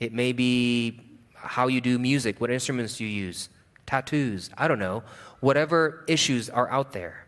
It 0.00 0.14
may 0.14 0.32
be 0.32 1.11
how 1.42 1.68
you 1.68 1.80
do 1.80 1.98
music, 1.98 2.40
what 2.40 2.50
instruments 2.50 3.00
you 3.00 3.08
use, 3.08 3.48
tattoos, 3.86 4.50
I 4.56 4.68
don't 4.68 4.78
know, 4.78 5.02
whatever 5.40 6.04
issues 6.06 6.48
are 6.48 6.70
out 6.70 6.92
there. 6.92 7.26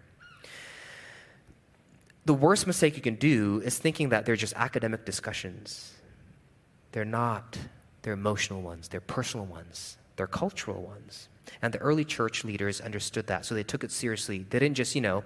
The 2.25 2.35
worst 2.35 2.67
mistake 2.67 2.97
you 2.97 3.03
can 3.03 3.17
do 3.17 3.61
is 3.65 3.79
thinking 3.79 4.09
that 4.11 4.25
they're 4.25 4.37
just 4.37 4.55
academic 4.55 5.05
discussions. 5.05 5.93
They're 6.93 7.05
not. 7.05 7.59
They're 8.05 8.13
emotional 8.13 8.61
ones, 8.61 8.89
they're 8.89 9.01
personal 9.01 9.47
ones, 9.47 9.97
they're 10.17 10.27
cultural 10.27 10.83
ones. 10.83 11.31
And 11.63 11.73
the 11.73 11.79
early 11.79 12.05
church 12.05 12.45
leaders 12.45 12.83
understood 12.83 13.27
that, 13.29 13.47
so 13.47 13.55
they 13.55 13.63
took 13.63 13.83
it 13.83 13.91
seriously. 13.91 14.45
They 14.51 14.59
didn't 14.59 14.77
just, 14.77 14.95
you 14.95 15.01
know, 15.01 15.25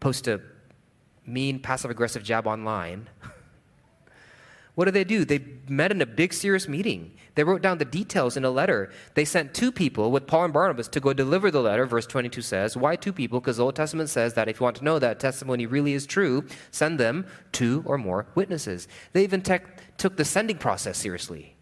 post 0.00 0.26
a 0.26 0.40
mean 1.24 1.60
passive 1.60 1.92
aggressive 1.92 2.24
jab 2.24 2.48
online. 2.48 3.08
What 4.74 4.86
did 4.86 4.94
they 4.94 5.04
do? 5.04 5.24
They 5.24 5.44
met 5.68 5.90
in 5.90 6.00
a 6.00 6.06
big, 6.06 6.32
serious 6.32 6.66
meeting. 6.66 7.12
They 7.34 7.44
wrote 7.44 7.60
down 7.60 7.78
the 7.78 7.84
details 7.84 8.38
in 8.38 8.44
a 8.44 8.50
letter. 8.50 8.90
They 9.14 9.24
sent 9.26 9.52
two 9.52 9.70
people 9.70 10.10
with 10.10 10.26
Paul 10.26 10.44
and 10.44 10.52
Barnabas 10.52 10.88
to 10.88 11.00
go 11.00 11.12
deliver 11.12 11.50
the 11.50 11.60
letter, 11.60 11.84
verse 11.84 12.06
22 12.06 12.40
says. 12.40 12.76
Why 12.76 12.96
two 12.96 13.12
people? 13.12 13.40
Because 13.40 13.58
the 13.58 13.64
Old 13.64 13.76
Testament 13.76 14.08
says 14.08 14.32
that 14.34 14.48
if 14.48 14.60
you 14.60 14.64
want 14.64 14.76
to 14.76 14.84
know 14.84 14.98
that 14.98 15.20
testimony 15.20 15.66
really 15.66 15.92
is 15.92 16.06
true, 16.06 16.46
send 16.70 16.98
them 16.98 17.26
two 17.52 17.82
or 17.86 17.98
more 17.98 18.26
witnesses. 18.34 18.88
They 19.12 19.24
even 19.24 19.42
tech, 19.42 19.96
took 19.98 20.16
the 20.16 20.24
sending 20.24 20.56
process 20.56 20.96
seriously. 20.96 21.54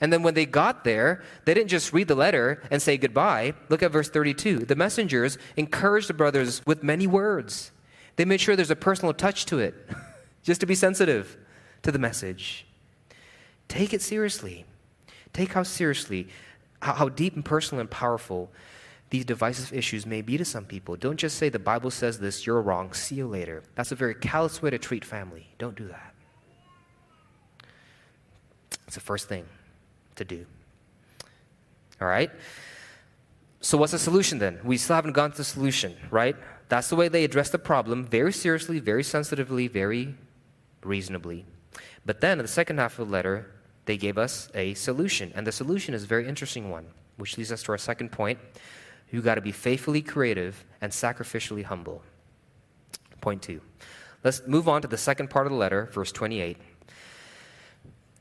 And 0.00 0.12
then 0.12 0.22
when 0.22 0.34
they 0.34 0.46
got 0.46 0.84
there, 0.84 1.22
they 1.44 1.54
didn't 1.54 1.70
just 1.70 1.92
read 1.92 2.08
the 2.08 2.14
letter 2.14 2.62
and 2.70 2.82
say 2.82 2.98
goodbye. 2.98 3.54
Look 3.70 3.82
at 3.82 3.92
verse 3.92 4.10
32. 4.10 4.60
The 4.60 4.76
messengers 4.76 5.38
encouraged 5.56 6.08
the 6.08 6.14
brothers 6.14 6.60
with 6.66 6.82
many 6.82 7.06
words. 7.06 7.70
They 8.16 8.26
made 8.26 8.40
sure 8.40 8.54
there's 8.56 8.70
a 8.70 8.76
personal 8.76 9.14
touch 9.14 9.46
to 9.46 9.60
it, 9.60 9.74
just 10.42 10.60
to 10.60 10.66
be 10.66 10.74
sensitive 10.74 11.38
to 11.82 11.92
the 11.92 11.98
message. 11.98 12.66
Take 13.68 13.92
it 13.92 14.02
seriously. 14.02 14.64
Take 15.32 15.52
how 15.52 15.62
seriously, 15.62 16.28
how, 16.80 17.08
deep 17.08 17.34
and 17.34 17.44
personal 17.44 17.80
and 17.80 17.90
powerful 17.90 18.50
these 19.10 19.24
divisive 19.24 19.72
issues 19.72 20.06
may 20.06 20.22
be 20.22 20.38
to 20.38 20.44
some 20.44 20.64
people. 20.64 20.96
Don't 20.96 21.16
just 21.16 21.36
say 21.36 21.48
the 21.48 21.58
Bible 21.58 21.90
says 21.90 22.18
this, 22.18 22.46
you're 22.46 22.62
wrong, 22.62 22.92
see 22.92 23.16
you 23.16 23.26
later. 23.26 23.62
That's 23.74 23.92
a 23.92 23.94
very 23.94 24.14
callous 24.14 24.62
way 24.62 24.70
to 24.70 24.78
treat 24.78 25.04
family. 25.04 25.48
Don't 25.58 25.76
do 25.76 25.88
that. 25.88 26.14
It's 28.86 28.94
the 28.94 29.00
first 29.00 29.28
thing 29.28 29.44
to 30.16 30.24
do. 30.24 30.46
All 32.00 32.08
right? 32.08 32.30
So, 33.60 33.78
what's 33.78 33.92
the 33.92 33.98
solution 33.98 34.38
then? 34.38 34.58
We 34.64 34.76
still 34.76 34.96
haven't 34.96 35.12
gone 35.12 35.30
to 35.30 35.36
the 35.36 35.44
solution, 35.44 35.94
right? 36.10 36.36
That's 36.68 36.88
the 36.88 36.96
way 36.96 37.08
they 37.08 37.22
address 37.22 37.50
the 37.50 37.58
problem 37.58 38.04
very 38.04 38.32
seriously, 38.32 38.80
very 38.80 39.04
sensitively, 39.04 39.68
very 39.68 40.16
reasonably. 40.82 41.46
But 42.04 42.20
then 42.20 42.38
in 42.38 42.44
the 42.44 42.48
second 42.48 42.78
half 42.78 42.98
of 42.98 43.06
the 43.06 43.12
letter, 43.12 43.50
they 43.84 43.96
gave 43.96 44.18
us 44.18 44.48
a 44.54 44.74
solution. 44.74 45.32
And 45.34 45.46
the 45.46 45.52
solution 45.52 45.94
is 45.94 46.04
a 46.04 46.06
very 46.06 46.28
interesting 46.28 46.70
one, 46.70 46.86
which 47.16 47.36
leads 47.38 47.52
us 47.52 47.62
to 47.64 47.72
our 47.72 47.78
second 47.78 48.12
point. 48.12 48.38
You've 49.10 49.24
got 49.24 49.34
to 49.34 49.40
be 49.40 49.52
faithfully 49.52 50.02
creative 50.02 50.64
and 50.80 50.90
sacrificially 50.90 51.64
humble. 51.64 52.02
Point 53.20 53.42
two. 53.42 53.60
Let's 54.24 54.42
move 54.46 54.68
on 54.68 54.82
to 54.82 54.88
the 54.88 54.96
second 54.96 55.30
part 55.30 55.46
of 55.46 55.52
the 55.52 55.58
letter, 55.58 55.90
verse 55.92 56.12
28. 56.12 56.56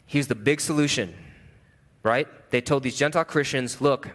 Here's 0.05 0.27
the 0.27 0.35
big 0.35 0.59
solution, 0.59 1.15
right? 2.03 2.27
They 2.49 2.59
told 2.59 2.83
these 2.83 2.97
Gentile 2.97 3.23
Christians, 3.23 3.79
look, 3.79 4.09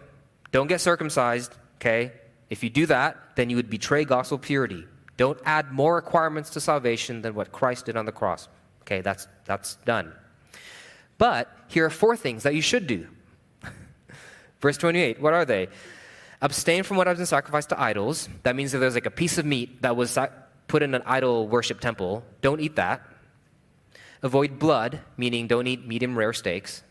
don't 0.51 0.67
get 0.67 0.81
circumcised, 0.81 1.53
okay? 1.75 2.11
If 2.49 2.63
you 2.63 2.69
do 2.69 2.85
that, 2.85 3.17
then 3.35 3.49
you 3.49 3.55
would 3.55 3.69
betray 3.69 4.05
gospel 4.05 4.37
purity. 4.37 4.85
Don't 5.15 5.39
add 5.45 5.71
more 5.71 5.95
requirements 5.95 6.51
to 6.51 6.61
salvation 6.61 7.21
than 7.21 7.33
what 7.33 7.51
Christ 7.51 7.85
did 7.85 7.97
on 7.97 8.05
the 8.05 8.11
cross. 8.11 8.47
Okay, 8.87 9.01
that's, 9.01 9.27
that's 9.43 9.75
done. 9.83 10.13
But 11.17 11.51
here 11.67 11.85
are 11.85 11.89
four 11.89 12.15
things 12.15 12.43
that 12.43 12.55
you 12.55 12.61
should 12.61 12.87
do. 12.87 13.07
Verse 14.61 14.77
28, 14.77 15.21
what 15.21 15.33
are 15.33 15.43
they? 15.43 15.67
Abstain 16.41 16.83
from 16.83 16.95
what 16.95 17.05
has 17.05 17.17
been 17.17 17.25
sacrificed 17.25 17.67
to 17.69 17.81
idols. 17.81 18.29
That 18.43 18.55
means 18.55 18.73
if 18.73 18.79
there's 18.79 18.93
like 18.93 19.05
a 19.05 19.11
piece 19.11 19.37
of 19.37 19.45
meat 19.45 19.81
that 19.81 19.97
was 19.97 20.17
put 20.69 20.83
in 20.83 20.95
an 20.95 21.03
idol 21.05 21.49
worship 21.49 21.81
temple, 21.81 22.23
don't 22.41 22.61
eat 22.61 22.77
that. 22.77 23.01
Avoid 24.23 24.57
blood, 24.57 25.01
meaning 25.17 25.47
don't 25.47 25.67
eat 25.67 25.85
medium 25.85 26.17
rare 26.17 26.31
steaks. 26.31 26.81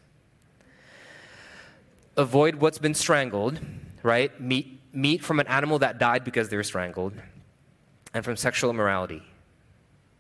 Avoid 2.19 2.57
what's 2.57 2.79
been 2.79 2.95
strangled, 2.95 3.59
right? 4.03 4.38
Meat, 4.38 4.83
meat 4.93 5.25
from 5.25 5.41
an 5.41 5.47
animal 5.47 5.79
that 5.79 5.99
died 5.99 6.25
because 6.25 6.50
they 6.50 6.57
were 6.59 6.62
strangled. 6.62 7.15
And 8.12 8.23
from 8.23 8.37
sexual 8.37 8.69
immorality. 8.69 9.23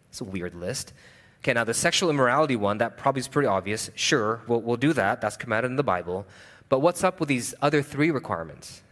It's 0.08 0.22
a 0.22 0.24
weird 0.24 0.54
list. 0.54 0.94
Okay, 1.46 1.52
now 1.52 1.62
the 1.62 1.74
sexual 1.74 2.10
immorality 2.10 2.56
one, 2.56 2.78
that 2.78 2.96
probably 2.96 3.20
is 3.20 3.28
pretty 3.28 3.46
obvious. 3.46 3.88
Sure, 3.94 4.42
we'll, 4.48 4.60
we'll 4.62 4.76
do 4.76 4.92
that. 4.94 5.20
That's 5.20 5.36
commanded 5.36 5.70
in 5.70 5.76
the 5.76 5.84
Bible. 5.84 6.26
But 6.68 6.80
what's 6.80 7.04
up 7.04 7.20
with 7.20 7.28
these 7.28 7.54
other 7.62 7.82
three 7.82 8.10
requirements? 8.10 8.82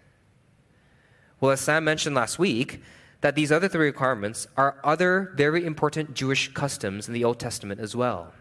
Well, 1.41 1.51
as 1.51 1.61
Sam 1.61 1.83
mentioned 1.83 2.15
last 2.15 2.39
week, 2.39 2.81
that 3.23 3.35
these 3.35 3.51
other 3.51 3.67
three 3.67 3.87
requirements 3.87 4.47
are 4.57 4.77
other 4.85 5.33
very 5.35 5.67
important 5.67 6.15
Jewish 6.15 6.53
customs 6.53 7.09
in 7.09 7.13
the 7.13 7.25
Old 7.25 7.41
Testament 7.41 7.81
as 7.81 7.97
well. 7.97 8.33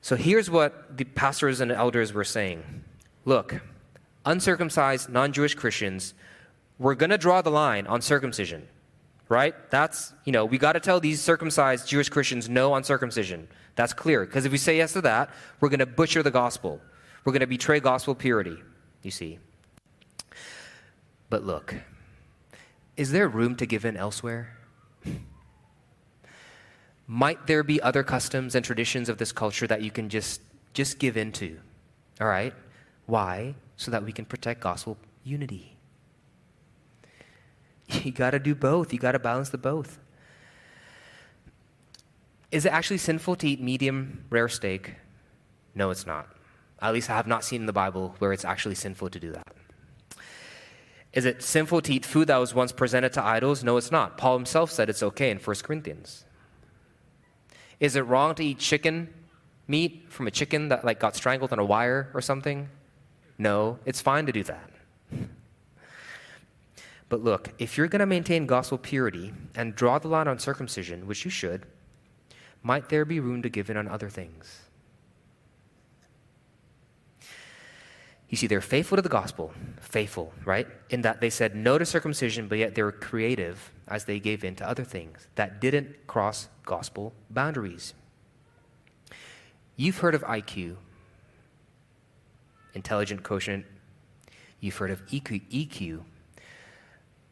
So 0.00 0.16
here's 0.16 0.48
what 0.48 0.96
the 0.96 1.04
pastors 1.04 1.60
and 1.60 1.70
elders 1.70 2.14
were 2.14 2.24
saying 2.24 2.84
Look, 3.26 3.60
uncircumcised, 4.24 5.10
non 5.10 5.34
Jewish 5.34 5.54
Christians, 5.54 6.14
we're 6.78 6.94
going 6.94 7.10
to 7.10 7.18
draw 7.18 7.42
the 7.42 7.50
line 7.50 7.86
on 7.86 8.00
circumcision, 8.00 8.66
right? 9.30 9.54
That's, 9.70 10.12
you 10.24 10.32
know, 10.32 10.44
we 10.44 10.58
got 10.58 10.72
to 10.72 10.80
tell 10.80 11.00
these 11.00 11.22
circumcised 11.22 11.88
Jewish 11.88 12.10
Christians 12.10 12.48
no 12.48 12.74
on 12.74 12.84
circumcision. 12.84 13.48
That's 13.76 13.94
clear. 13.94 14.26
Because 14.26 14.44
if 14.44 14.52
we 14.52 14.58
say 14.58 14.76
yes 14.76 14.92
to 14.92 15.00
that, 15.02 15.30
we're 15.60 15.70
going 15.70 15.78
to 15.78 15.86
butcher 15.86 16.22
the 16.22 16.32
gospel. 16.32 16.80
We're 17.24 17.32
going 17.32 17.40
to 17.40 17.46
betray 17.46 17.80
gospel 17.80 18.14
purity, 18.14 18.58
you 19.02 19.12
see. 19.12 19.38
But 21.30 21.46
look, 21.46 21.76
is 22.96 23.12
there 23.12 23.28
room 23.28 23.54
to 23.56 23.66
give 23.66 23.84
in 23.84 23.96
elsewhere? 23.96 24.56
Might 27.06 27.46
there 27.46 27.62
be 27.62 27.80
other 27.80 28.02
customs 28.02 28.54
and 28.56 28.64
traditions 28.64 29.08
of 29.08 29.18
this 29.18 29.30
culture 29.30 29.66
that 29.68 29.80
you 29.80 29.92
can 29.92 30.08
just, 30.08 30.40
just 30.74 30.98
give 30.98 31.16
in 31.16 31.30
to? 31.32 31.58
All 32.20 32.26
right? 32.26 32.52
Why? 33.06 33.54
So 33.76 33.92
that 33.92 34.04
we 34.04 34.12
can 34.12 34.24
protect 34.24 34.60
gospel 34.60 34.96
unity. 35.22 35.76
You 38.04 38.12
got 38.12 38.30
to 38.30 38.38
do 38.38 38.54
both. 38.54 38.92
You 38.92 38.98
got 38.98 39.12
to 39.12 39.18
balance 39.18 39.50
the 39.50 39.58
both. 39.58 39.98
Is 42.50 42.64
it 42.64 42.72
actually 42.72 42.98
sinful 42.98 43.36
to 43.36 43.48
eat 43.48 43.60
medium 43.60 44.24
rare 44.30 44.48
steak? 44.48 44.94
No, 45.74 45.90
it's 45.90 46.06
not. 46.06 46.28
At 46.82 46.92
least 46.92 47.10
I 47.10 47.14
have 47.14 47.26
not 47.26 47.44
seen 47.44 47.62
in 47.62 47.66
the 47.66 47.72
Bible 47.72 48.14
where 48.18 48.32
it's 48.32 48.44
actually 48.44 48.74
sinful 48.74 49.10
to 49.10 49.20
do 49.20 49.32
that. 49.32 49.46
Is 51.12 51.24
it 51.24 51.42
sinful 51.42 51.82
to 51.82 51.92
eat 51.92 52.04
food 52.04 52.28
that 52.28 52.36
was 52.38 52.54
once 52.54 52.72
presented 52.72 53.12
to 53.14 53.24
idols? 53.24 53.62
No, 53.62 53.76
it's 53.76 53.90
not. 53.90 54.16
Paul 54.16 54.36
himself 54.36 54.70
said 54.70 54.88
it's 54.88 55.02
okay 55.02 55.30
in 55.30 55.38
1 55.38 55.56
Corinthians. 55.62 56.24
Is 57.78 57.96
it 57.96 58.02
wrong 58.02 58.34
to 58.36 58.44
eat 58.44 58.58
chicken 58.58 59.12
meat 59.66 60.06
from 60.08 60.26
a 60.26 60.30
chicken 60.30 60.68
that 60.68 60.84
like 60.84 60.98
got 60.98 61.16
strangled 61.16 61.52
on 61.52 61.58
a 61.58 61.64
wire 61.64 62.10
or 62.14 62.20
something? 62.20 62.68
No, 63.38 63.78
it's 63.84 64.00
fine 64.00 64.26
to 64.26 64.32
do 64.32 64.42
that. 64.44 64.70
But 67.10 67.24
look, 67.24 67.52
if 67.58 67.76
you're 67.76 67.88
going 67.88 68.00
to 68.00 68.06
maintain 68.06 68.46
gospel 68.46 68.78
purity 68.78 69.34
and 69.56 69.74
draw 69.74 69.98
the 69.98 70.08
line 70.08 70.28
on 70.28 70.38
circumcision, 70.38 71.08
which 71.08 71.24
you 71.24 71.30
should, 71.30 71.66
might 72.62 72.88
there 72.88 73.04
be 73.04 73.18
room 73.18 73.42
to 73.42 73.50
give 73.50 73.68
in 73.68 73.76
on 73.76 73.88
other 73.88 74.08
things? 74.08 74.60
You 78.28 78.36
see, 78.36 78.46
they're 78.46 78.60
faithful 78.60 78.94
to 78.94 79.02
the 79.02 79.08
gospel, 79.08 79.52
faithful, 79.80 80.32
right? 80.44 80.68
In 80.88 81.02
that 81.02 81.20
they 81.20 81.30
said 81.30 81.56
no 81.56 81.78
to 81.78 81.84
circumcision, 81.84 82.46
but 82.46 82.58
yet 82.58 82.76
they 82.76 82.82
were 82.84 82.92
creative 82.92 83.72
as 83.88 84.04
they 84.04 84.20
gave 84.20 84.44
in 84.44 84.54
to 84.54 84.68
other 84.68 84.84
things 84.84 85.26
that 85.34 85.60
didn't 85.60 86.06
cross 86.06 86.48
gospel 86.64 87.12
boundaries. 87.28 87.92
You've 89.74 89.98
heard 89.98 90.14
of 90.14 90.22
IQ, 90.22 90.76
intelligent 92.74 93.24
quotient. 93.24 93.66
You've 94.60 94.76
heard 94.76 94.92
of 94.92 95.04
EQ, 95.06 95.42
EQ 95.50 96.02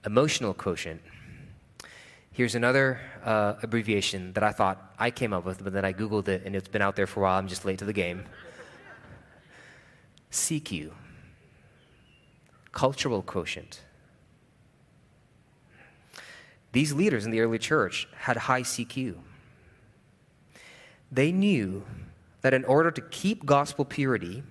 emotional 0.04 0.54
quotient. 0.54 1.00
Here's 2.32 2.54
another 2.54 3.00
uh, 3.24 3.54
abbreviation 3.62 4.32
that 4.34 4.44
I 4.44 4.52
thought 4.52 4.94
I 4.98 5.10
came 5.10 5.32
up 5.32 5.44
with, 5.44 5.62
but 5.64 5.72
then 5.72 5.84
I 5.84 5.92
Googled 5.92 6.28
it 6.28 6.42
and 6.44 6.54
it's 6.54 6.68
been 6.68 6.82
out 6.82 6.94
there 6.94 7.06
for 7.06 7.20
a 7.20 7.22
while. 7.24 7.38
I'm 7.38 7.48
just 7.48 7.64
late 7.64 7.78
to 7.80 7.84
the 7.84 7.92
game. 7.92 8.24
CQ, 10.30 10.92
cultural 12.70 13.22
quotient. 13.22 13.80
These 16.72 16.92
leaders 16.92 17.24
in 17.24 17.30
the 17.30 17.40
early 17.40 17.58
church 17.58 18.06
had 18.14 18.36
high 18.36 18.62
CQ. 18.62 19.16
They 21.10 21.32
knew 21.32 21.84
that 22.42 22.54
in 22.54 22.64
order 22.64 22.90
to 22.90 23.00
keep 23.00 23.46
gospel 23.46 23.84
purity, 23.84 24.42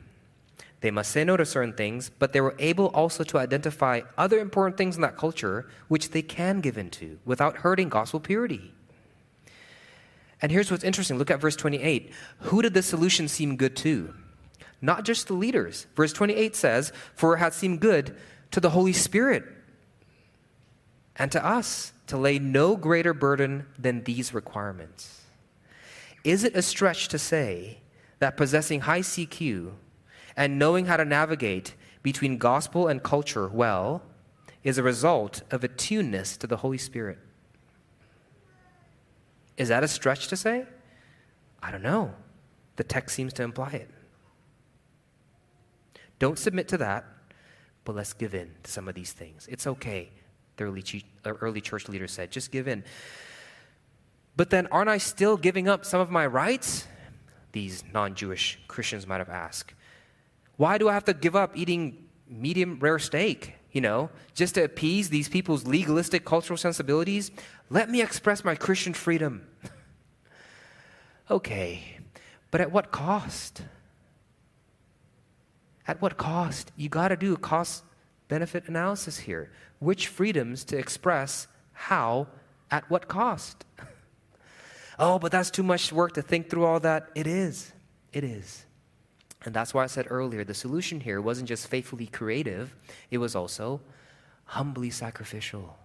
they 0.81 0.91
must 0.91 1.11
say 1.11 1.23
no 1.23 1.37
to 1.37 1.45
certain 1.45 1.73
things, 1.73 2.09
but 2.09 2.33
they 2.33 2.41
were 2.41 2.55
able 2.59 2.87
also 2.87 3.23
to 3.23 3.37
identify 3.37 4.01
other 4.17 4.39
important 4.39 4.77
things 4.77 4.95
in 4.95 5.01
that 5.01 5.17
culture 5.17 5.67
which 5.87 6.11
they 6.11 6.21
can 6.21 6.61
give 6.61 6.77
into 6.77 7.19
without 7.25 7.57
hurting 7.57 7.89
gospel 7.89 8.19
purity. 8.19 8.71
And 10.41 10.51
here's 10.51 10.69
what's 10.69 10.83
interesting 10.83 11.17
look 11.17 11.31
at 11.31 11.41
verse 11.41 11.55
28. 11.55 12.11
Who 12.41 12.61
did 12.61 12.75
the 12.75 12.83
solution 12.83 13.27
seem 13.27 13.55
good 13.55 13.75
to? 13.77 14.13
not 14.81 15.03
just 15.03 15.27
the 15.27 15.33
leaders. 15.33 15.87
Verse 15.95 16.13
28 16.13 16.55
says, 16.55 16.91
For 17.15 17.35
it 17.35 17.39
hath 17.39 17.53
seemed 17.53 17.79
good 17.79 18.15
to 18.51 18.59
the 18.59 18.71
Holy 18.71 18.93
Spirit 18.93 19.43
and 21.15 21.31
to 21.31 21.43
us 21.43 21.93
to 22.07 22.17
lay 22.17 22.39
no 22.39 22.75
greater 22.75 23.13
burden 23.13 23.65
than 23.77 24.03
these 24.03 24.33
requirements. 24.33 25.23
Is 26.23 26.43
it 26.43 26.55
a 26.55 26.61
stretch 26.61 27.07
to 27.09 27.19
say 27.19 27.79
that 28.19 28.37
possessing 28.37 28.81
high 28.81 29.01
CQ 29.01 29.73
and 30.37 30.59
knowing 30.59 30.85
how 30.85 30.95
to 30.95 31.03
navigate 31.03 31.73
between 32.03 32.37
gospel 32.37 32.87
and 32.87 33.03
culture 33.03 33.47
well 33.49 34.03
is 34.63 34.77
a 34.77 34.83
result 34.83 35.41
of 35.49 35.63
attuneness 35.63 36.37
to 36.37 36.47
the 36.47 36.57
Holy 36.57 36.77
Spirit? 36.77 37.17
Is 39.57 39.69
that 39.69 39.83
a 39.83 39.87
stretch 39.87 40.27
to 40.27 40.37
say? 40.37 40.65
I 41.61 41.71
don't 41.71 41.81
know. 41.81 42.13
The 42.75 42.83
text 42.83 43.15
seems 43.15 43.33
to 43.33 43.43
imply 43.43 43.71
it. 43.71 43.89
Don't 46.19 46.37
submit 46.37 46.67
to 46.69 46.77
that, 46.77 47.05
but 47.83 47.95
let's 47.95 48.13
give 48.13 48.35
in 48.35 48.51
to 48.63 48.71
some 48.71 48.87
of 48.87 48.95
these 48.95 49.11
things. 49.11 49.47
It's 49.49 49.65
okay, 49.65 50.11
the 50.57 50.65
early, 50.65 50.83
uh, 51.25 51.33
early 51.41 51.61
church 51.61 51.89
leaders 51.89 52.11
said. 52.11 52.31
Just 52.31 52.51
give 52.51 52.67
in. 52.67 52.83
But 54.35 54.51
then, 54.51 54.67
aren't 54.67 54.89
I 54.89 54.99
still 54.99 55.37
giving 55.37 55.67
up 55.67 55.83
some 55.83 55.99
of 55.99 56.11
my 56.11 56.27
rights? 56.27 56.85
These 57.53 57.83
non 57.91 58.13
Jewish 58.13 58.59
Christians 58.67 59.07
might 59.07 59.17
have 59.17 59.29
asked. 59.29 59.73
Why 60.57 60.77
do 60.77 60.89
I 60.89 60.93
have 60.93 61.05
to 61.05 61.13
give 61.13 61.35
up 61.35 61.55
eating 61.55 62.05
medium 62.27 62.79
rare 62.79 62.99
steak? 62.99 63.53
You 63.71 63.81
know, 63.81 64.09
just 64.33 64.55
to 64.55 64.63
appease 64.63 65.09
these 65.09 65.29
people's 65.29 65.67
legalistic 65.67 66.25
cultural 66.25 66.57
sensibilities? 66.57 67.31
Let 67.69 67.89
me 67.89 68.01
express 68.01 68.43
my 68.43 68.55
Christian 68.55 68.93
freedom. 68.93 69.47
okay, 71.31 71.83
but 72.49 72.59
at 72.59 72.71
what 72.71 72.91
cost? 72.91 73.61
At 75.87 76.01
what 76.01 76.17
cost? 76.17 76.71
You 76.75 76.89
got 76.89 77.09
to 77.09 77.15
do 77.15 77.33
a 77.33 77.37
cost 77.37 77.83
benefit 78.27 78.67
analysis 78.67 79.19
here. 79.19 79.51
Which 79.79 80.07
freedoms 80.07 80.63
to 80.65 80.77
express 80.77 81.47
how, 81.73 82.27
at 82.71 82.89
what 82.89 83.07
cost? 83.07 83.63
oh, 84.99 85.19
but 85.19 85.31
that's 85.31 85.51
too 85.51 85.63
much 85.63 85.91
work 85.93 86.13
to 86.13 86.21
think 86.21 86.49
through 86.49 86.65
all 86.65 86.79
that. 86.79 87.09
It 87.15 87.27
is. 87.27 87.71
It 88.11 88.23
is. 88.23 88.65
And 89.47 89.55
that's 89.55 89.73
why 89.73 89.85
I 89.85 89.87
said 89.87 90.07
earlier 90.09 90.43
the 90.43 90.53
solution 90.53 90.99
here 90.99 91.21
wasn't 91.21 91.47
just 91.47 91.69
faithfully 91.69 92.07
creative, 92.07 92.75
it 93.09 93.19
was 93.19 93.33
also 93.33 93.79
humbly 94.43 94.89
sacrificial. 94.89 95.77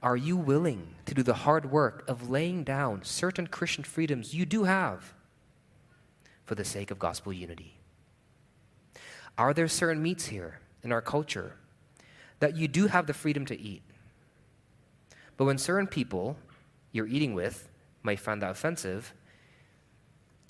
Are 0.00 0.16
you 0.16 0.36
willing 0.36 0.94
to 1.06 1.14
do 1.14 1.24
the 1.24 1.34
hard 1.34 1.72
work 1.72 2.04
of 2.06 2.30
laying 2.30 2.62
down 2.62 3.02
certain 3.02 3.48
Christian 3.48 3.82
freedoms 3.82 4.32
you 4.32 4.46
do 4.46 4.62
have 4.62 5.12
for 6.44 6.54
the 6.54 6.64
sake 6.64 6.92
of 6.92 7.00
gospel 7.00 7.32
unity? 7.32 7.80
Are 9.36 9.52
there 9.52 9.66
certain 9.66 10.00
meats 10.00 10.26
here 10.26 10.60
in 10.84 10.92
our 10.92 11.02
culture 11.02 11.56
that 12.38 12.56
you 12.56 12.68
do 12.68 12.86
have 12.86 13.08
the 13.08 13.12
freedom 13.12 13.44
to 13.46 13.60
eat? 13.60 13.82
But 15.36 15.46
when 15.46 15.58
certain 15.58 15.88
people 15.88 16.36
you're 16.92 17.08
eating 17.08 17.34
with 17.34 17.68
might 18.04 18.20
find 18.20 18.40
that 18.40 18.52
offensive, 18.52 19.12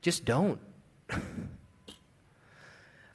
just 0.03 0.25
don't. 0.25 0.61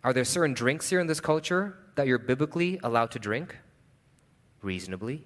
Are 0.04 0.13
there 0.13 0.26
certain 0.26 0.54
drinks 0.54 0.89
here 0.89 1.00
in 1.00 1.08
this 1.08 1.19
culture 1.19 1.78
that 1.96 2.08
you're 2.08 2.19
biblically 2.19 2.80
allowed 2.84 3.12
to 3.12 3.19
drink? 3.19 3.58
Reasonably. 4.62 5.24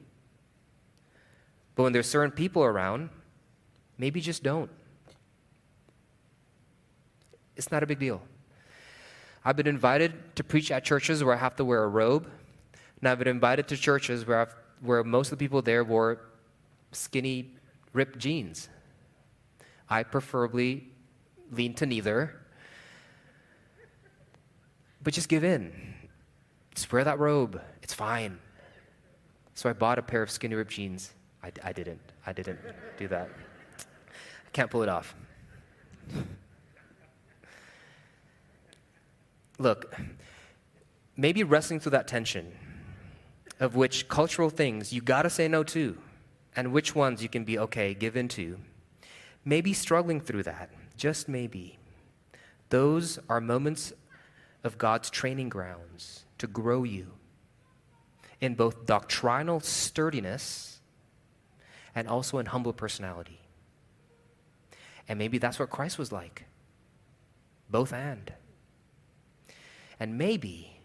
But 1.75 1.83
when 1.83 1.93
there's 1.93 2.07
certain 2.07 2.31
people 2.31 2.63
around, 2.63 3.09
maybe 3.97 4.21
just 4.21 4.43
don't. 4.43 4.69
It's 7.55 7.71
not 7.71 7.81
a 7.81 7.87
big 7.87 7.99
deal. 7.99 8.21
I've 9.43 9.55
been 9.55 9.67
invited 9.67 10.35
to 10.35 10.43
preach 10.43 10.71
at 10.71 10.83
churches 10.83 11.23
where 11.23 11.33
I 11.33 11.37
have 11.37 11.55
to 11.55 11.65
wear 11.65 11.83
a 11.83 11.87
robe, 11.87 12.27
and 12.99 13.09
I've 13.09 13.19
been 13.19 13.27
invited 13.27 13.67
to 13.69 13.77
churches 13.77 14.27
where, 14.27 14.41
I've, 14.41 14.55
where 14.81 15.03
most 15.03 15.31
of 15.31 15.37
the 15.37 15.43
people 15.43 15.61
there 15.61 15.83
wore 15.83 16.19
skinny, 16.91 17.51
ripped 17.93 18.19
jeans. 18.19 18.69
I 19.89 20.03
preferably 20.03 20.91
lean 21.51 21.73
to 21.75 21.85
neither, 21.85 22.35
but 25.03 25.13
just 25.13 25.29
give 25.29 25.43
in. 25.43 25.93
Just 26.75 26.91
wear 26.91 27.03
that 27.03 27.19
robe. 27.19 27.61
It's 27.81 27.93
fine. 27.93 28.39
So 29.53 29.69
I 29.69 29.73
bought 29.73 29.97
a 29.97 30.03
pair 30.03 30.21
of 30.21 30.29
skinny 30.29 30.55
ripped 30.55 30.71
jeans 30.71 31.13
I, 31.43 31.51
I 31.63 31.73
didn't. 31.73 32.01
I 32.25 32.33
didn't 32.33 32.59
do 32.97 33.07
that. 33.07 33.29
I 33.79 34.49
can't 34.51 34.69
pull 34.69 34.83
it 34.83 34.89
off. 34.89 35.15
Look, 39.59 39.95
maybe 41.15 41.43
wrestling 41.43 41.79
through 41.79 41.91
that 41.91 42.07
tension 42.07 42.51
of 43.59 43.75
which 43.75 44.07
cultural 44.07 44.49
things 44.49 44.93
you 44.93 45.01
got 45.01 45.23
to 45.23 45.29
say 45.29 45.47
no 45.47 45.63
to 45.63 45.97
and 46.55 46.71
which 46.71 46.93
ones 46.93 47.23
you 47.23 47.29
can 47.29 47.43
be 47.43 47.57
okay, 47.57 47.93
give 47.93 48.15
in 48.15 48.27
to. 48.29 48.59
Maybe 49.45 49.73
struggling 49.73 50.19
through 50.19 50.43
that, 50.43 50.69
just 50.97 51.27
maybe. 51.27 51.77
Those 52.69 53.19
are 53.29 53.39
moments 53.39 53.93
of 54.63 54.77
God's 54.77 55.09
training 55.09 55.49
grounds 55.49 56.25
to 56.37 56.47
grow 56.47 56.83
you 56.83 57.13
in 58.41 58.55
both 58.55 58.85
doctrinal 58.85 59.59
sturdiness 59.59 60.79
and 61.95 62.07
also 62.07 62.37
in 62.37 62.47
humble 62.47 62.73
personality. 62.73 63.39
And 65.07 65.17
maybe 65.17 65.37
that's 65.37 65.57
what 65.57 65.69
Christ 65.69 65.97
was 65.97 66.11
like. 66.11 66.45
Both 67.69 67.93
and. 67.93 68.31
And 69.99 70.17
maybe, 70.17 70.79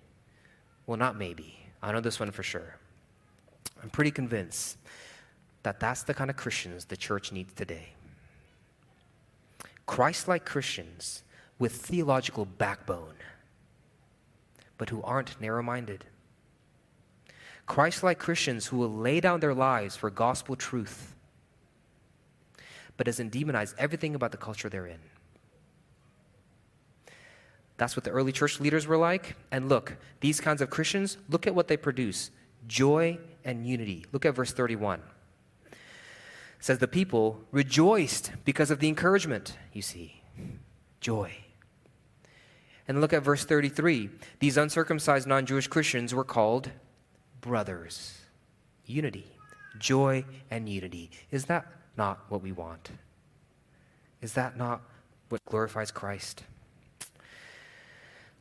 well, 0.87 0.97
not 0.97 1.19
maybe, 1.19 1.59
I 1.83 1.93
know 1.93 2.01
this 2.01 2.21
one 2.21 2.31
for 2.31 2.43
sure. 2.43 2.77
I'm 3.83 3.91
pretty 3.91 4.13
convinced 4.13 4.79
that 5.65 5.81
that's 5.81 6.05
the 6.05 6.15
kind 6.15 6.31
of 6.31 6.37
Christians 6.37 6.85
the 6.85 6.97
church 6.97 7.33
needs 7.33 7.53
today. 7.53 7.95
Christ 9.93 10.27
like 10.27 10.47
Christians 10.47 11.23
with 11.59 11.73
theological 11.73 12.47
backbone, 12.47 13.17
but 14.79 14.89
who 14.89 15.03
aren't 15.03 15.39
narrow 15.39 15.63
minded. 15.63 16.07
Christ 17.67 18.03
like 18.03 18.19
Christians 18.19 18.69
who 18.69 18.79
will 18.79 18.91
lay 18.91 19.21
down 19.21 19.41
their 19.41 19.53
lives 19.53 19.95
for 19.95 20.09
gospel 20.09 20.57
truth, 20.57 21.15
but 22.97 23.05
doesn't 23.05 23.35
demonize 23.35 23.75
everything 23.77 24.15
about 24.15 24.31
the 24.31 24.39
culture 24.39 24.71
they're 24.71 24.87
in. 24.87 25.03
That's 27.77 27.95
what 27.95 28.05
the 28.05 28.13
early 28.13 28.33
church 28.33 28.61
leaders 28.61 28.87
were 28.87 28.97
like. 28.97 29.37
And 29.51 29.69
look, 29.69 29.99
these 30.21 30.41
kinds 30.41 30.63
of 30.63 30.71
Christians, 30.71 31.19
look 31.29 31.47
at 31.47 31.55
what 31.55 31.69
they 31.69 31.77
produce 31.77 32.31
joy 32.67 33.19
and 33.45 33.67
unity. 33.67 34.07
Look 34.11 34.25
at 34.25 34.35
verse 34.35 34.55
31. 34.55 35.03
Says, 36.63 36.79
The 36.79 36.87
people 36.87 37.41
rejoiced 37.51 38.31
because 38.45 38.71
of 38.71 38.79
the 38.79 38.87
encouragement, 38.87 39.59
you 39.73 39.83
see. 39.83 40.23
Joy. 41.01 41.35
And 42.87 43.01
look 43.01 43.13
at 43.13 43.25
verse 43.25 43.45
33. 43.45 44.11
These 44.39 44.57
uncircumcised 44.57 45.27
non 45.27 45.45
Jewish 45.45 45.67
Christians 45.67 46.15
were 46.15 46.23
called 46.23 46.71
brothers. 47.41 48.21
Unity. 48.87 49.27
Joy 49.77 50.25
and 50.53 50.69
unity. 50.69 51.11
Is 51.33 51.47
that 51.47 51.67
not 51.97 52.21
what 52.29 52.43
we 52.43 52.53
want? 52.53 52.91
Is 54.21 54.35
that 54.35 54.57
not 54.57 54.83
what 55.31 55.45
glorifies 55.45 55.91
Christ? 55.91 56.45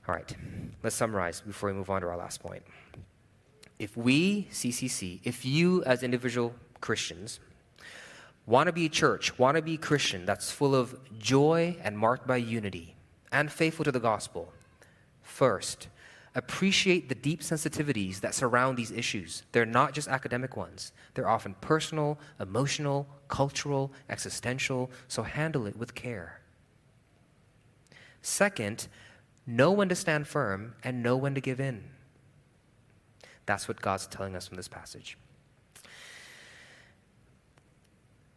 All 0.07 0.13
right, 0.13 0.35
let's 0.83 0.95
summarize 0.95 1.41
before 1.41 1.69
we 1.69 1.75
move 1.75 1.89
on 1.89 2.01
to 2.01 2.07
our 2.07 2.17
last 2.17 2.39
point. 2.43 2.61
If 3.79 3.97
we, 3.97 4.47
CCC, 4.51 5.21
if 5.23 5.43
you 5.43 5.83
as 5.85 6.03
individual 6.03 6.53
Christians 6.81 7.39
want 8.51 8.67
to 8.67 8.73
be 8.73 8.85
a 8.85 8.89
church, 8.89 9.39
want 9.39 9.55
to 9.55 9.61
be 9.61 9.77
Christian 9.77 10.25
that's 10.25 10.51
full 10.51 10.75
of 10.75 10.93
joy 11.17 11.77
and 11.81 11.97
marked 11.97 12.27
by 12.27 12.35
unity 12.35 12.95
and 13.31 13.49
faithful 13.49 13.85
to 13.85 13.93
the 13.93 13.99
gospel, 13.99 14.51
first, 15.23 15.87
appreciate 16.35 17.07
the 17.07 17.15
deep 17.15 17.39
sensitivities 17.39 18.19
that 18.19 18.35
surround 18.35 18.77
these 18.77 18.91
issues. 18.91 19.43
They're 19.53 19.65
not 19.65 19.93
just 19.93 20.09
academic 20.09 20.57
ones, 20.57 20.91
they're 21.13 21.29
often 21.29 21.55
personal, 21.61 22.19
emotional, 22.41 23.07
cultural, 23.29 23.93
existential, 24.09 24.91
so 25.07 25.23
handle 25.23 25.65
it 25.65 25.77
with 25.77 25.95
care. 25.95 26.41
Second, 28.21 28.89
know 29.47 29.71
when 29.71 29.87
to 29.87 29.95
stand 29.95 30.27
firm, 30.27 30.75
and 30.83 31.01
know 31.01 31.15
when 31.15 31.35
to 31.35 31.41
give 31.41 31.61
in. 31.61 31.85
That's 33.45 33.69
what 33.69 33.81
God's 33.81 34.07
telling 34.07 34.35
us 34.35 34.45
from 34.45 34.57
this 34.57 34.67
passage. 34.67 35.17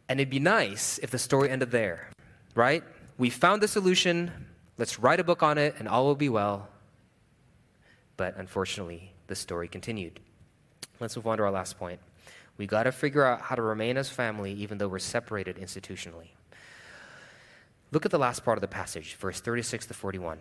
And 0.08 0.20
it'd 0.20 0.30
be 0.30 0.40
nice 0.40 0.98
if 0.98 1.10
the 1.10 1.18
story 1.18 1.50
ended 1.50 1.70
there, 1.70 2.10
right? 2.54 2.82
We 3.16 3.30
found 3.30 3.62
the 3.62 3.68
solution, 3.68 4.30
let's 4.76 4.98
write 4.98 5.20
a 5.20 5.24
book 5.24 5.42
on 5.42 5.56
it, 5.56 5.76
and 5.78 5.88
all 5.88 6.04
will 6.04 6.14
be 6.14 6.28
well. 6.28 6.68
But 8.16 8.36
unfortunately, 8.36 9.12
the 9.26 9.34
story 9.34 9.68
continued. 9.68 10.20
Let's 11.00 11.16
move 11.16 11.26
on 11.26 11.38
to 11.38 11.44
our 11.44 11.50
last 11.50 11.78
point. 11.78 12.00
We 12.56 12.66
got 12.66 12.84
to 12.84 12.92
figure 12.92 13.24
out 13.24 13.40
how 13.40 13.56
to 13.56 13.62
remain 13.62 13.96
as 13.96 14.08
family 14.08 14.52
even 14.52 14.78
though 14.78 14.88
we're 14.88 15.00
separated 15.00 15.56
institutionally. 15.56 16.28
Look 17.90 18.04
at 18.04 18.10
the 18.10 18.18
last 18.18 18.44
part 18.44 18.58
of 18.58 18.60
the 18.60 18.68
passage, 18.68 19.14
verse 19.14 19.40
36 19.40 19.86
to 19.86 19.94
41. 19.94 20.38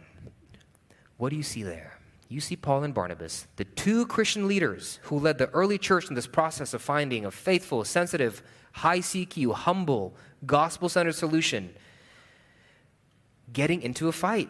What 1.17 1.29
do 1.29 1.35
you 1.35 1.43
see 1.43 1.63
there? 1.63 1.99
You 2.29 2.39
see 2.39 2.55
Paul 2.55 2.83
and 2.83 2.93
Barnabas, 2.93 3.47
the 3.57 3.65
two 3.65 4.07
Christian 4.07 4.47
leaders 4.47 4.99
who 5.03 5.19
led 5.19 5.37
the 5.37 5.49
early 5.49 5.77
church 5.77 6.09
in 6.09 6.15
this 6.15 6.25
process 6.25 6.73
of 6.73 6.81
finding 6.81 7.25
a 7.25 7.31
faithful, 7.31 7.83
sensitive, 7.83 8.41
high 8.73 8.99
CQ, 8.99 9.53
humble, 9.53 10.13
gospel 10.45 10.89
centered 10.89 11.15
solution, 11.15 11.73
getting 13.51 13.81
into 13.81 14.07
a 14.07 14.11
fight. 14.11 14.49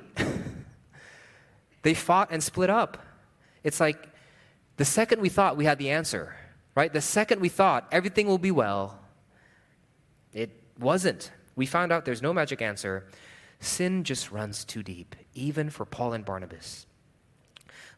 they 1.84 1.94
fought 1.94 2.30
and 2.32 2.42
split 2.42 2.70
up. 2.70 2.98
It's 3.64 3.80
like 3.80 4.10
the 4.78 4.86
second 4.86 5.22
we 5.22 5.30
thought 5.30 5.56
we 5.56 5.66
had 5.66 5.78
the 5.78 5.92
answer, 5.92 6.36
right? 6.76 6.92
The 6.92 7.02
second 7.02 7.42
we 7.42 7.50
thought 7.50 7.88
everything 7.92 8.28
will 8.28 8.38
be 8.38 8.52
well, 8.52 9.00
it 10.34 10.50
wasn't. 10.80 11.32
We 11.56 11.66
found 11.66 11.92
out 11.92 12.06
there's 12.06 12.22
no 12.22 12.34
magic 12.34 12.62
answer. 12.62 13.06
Sin 13.60 14.04
just 14.04 14.32
runs 14.32 14.66
too 14.66 14.84
deep, 14.84 15.16
even 15.36 15.70
for 15.70 15.86
Paul 15.86 16.14
and 16.14 16.26
Barnabas. 16.26 16.86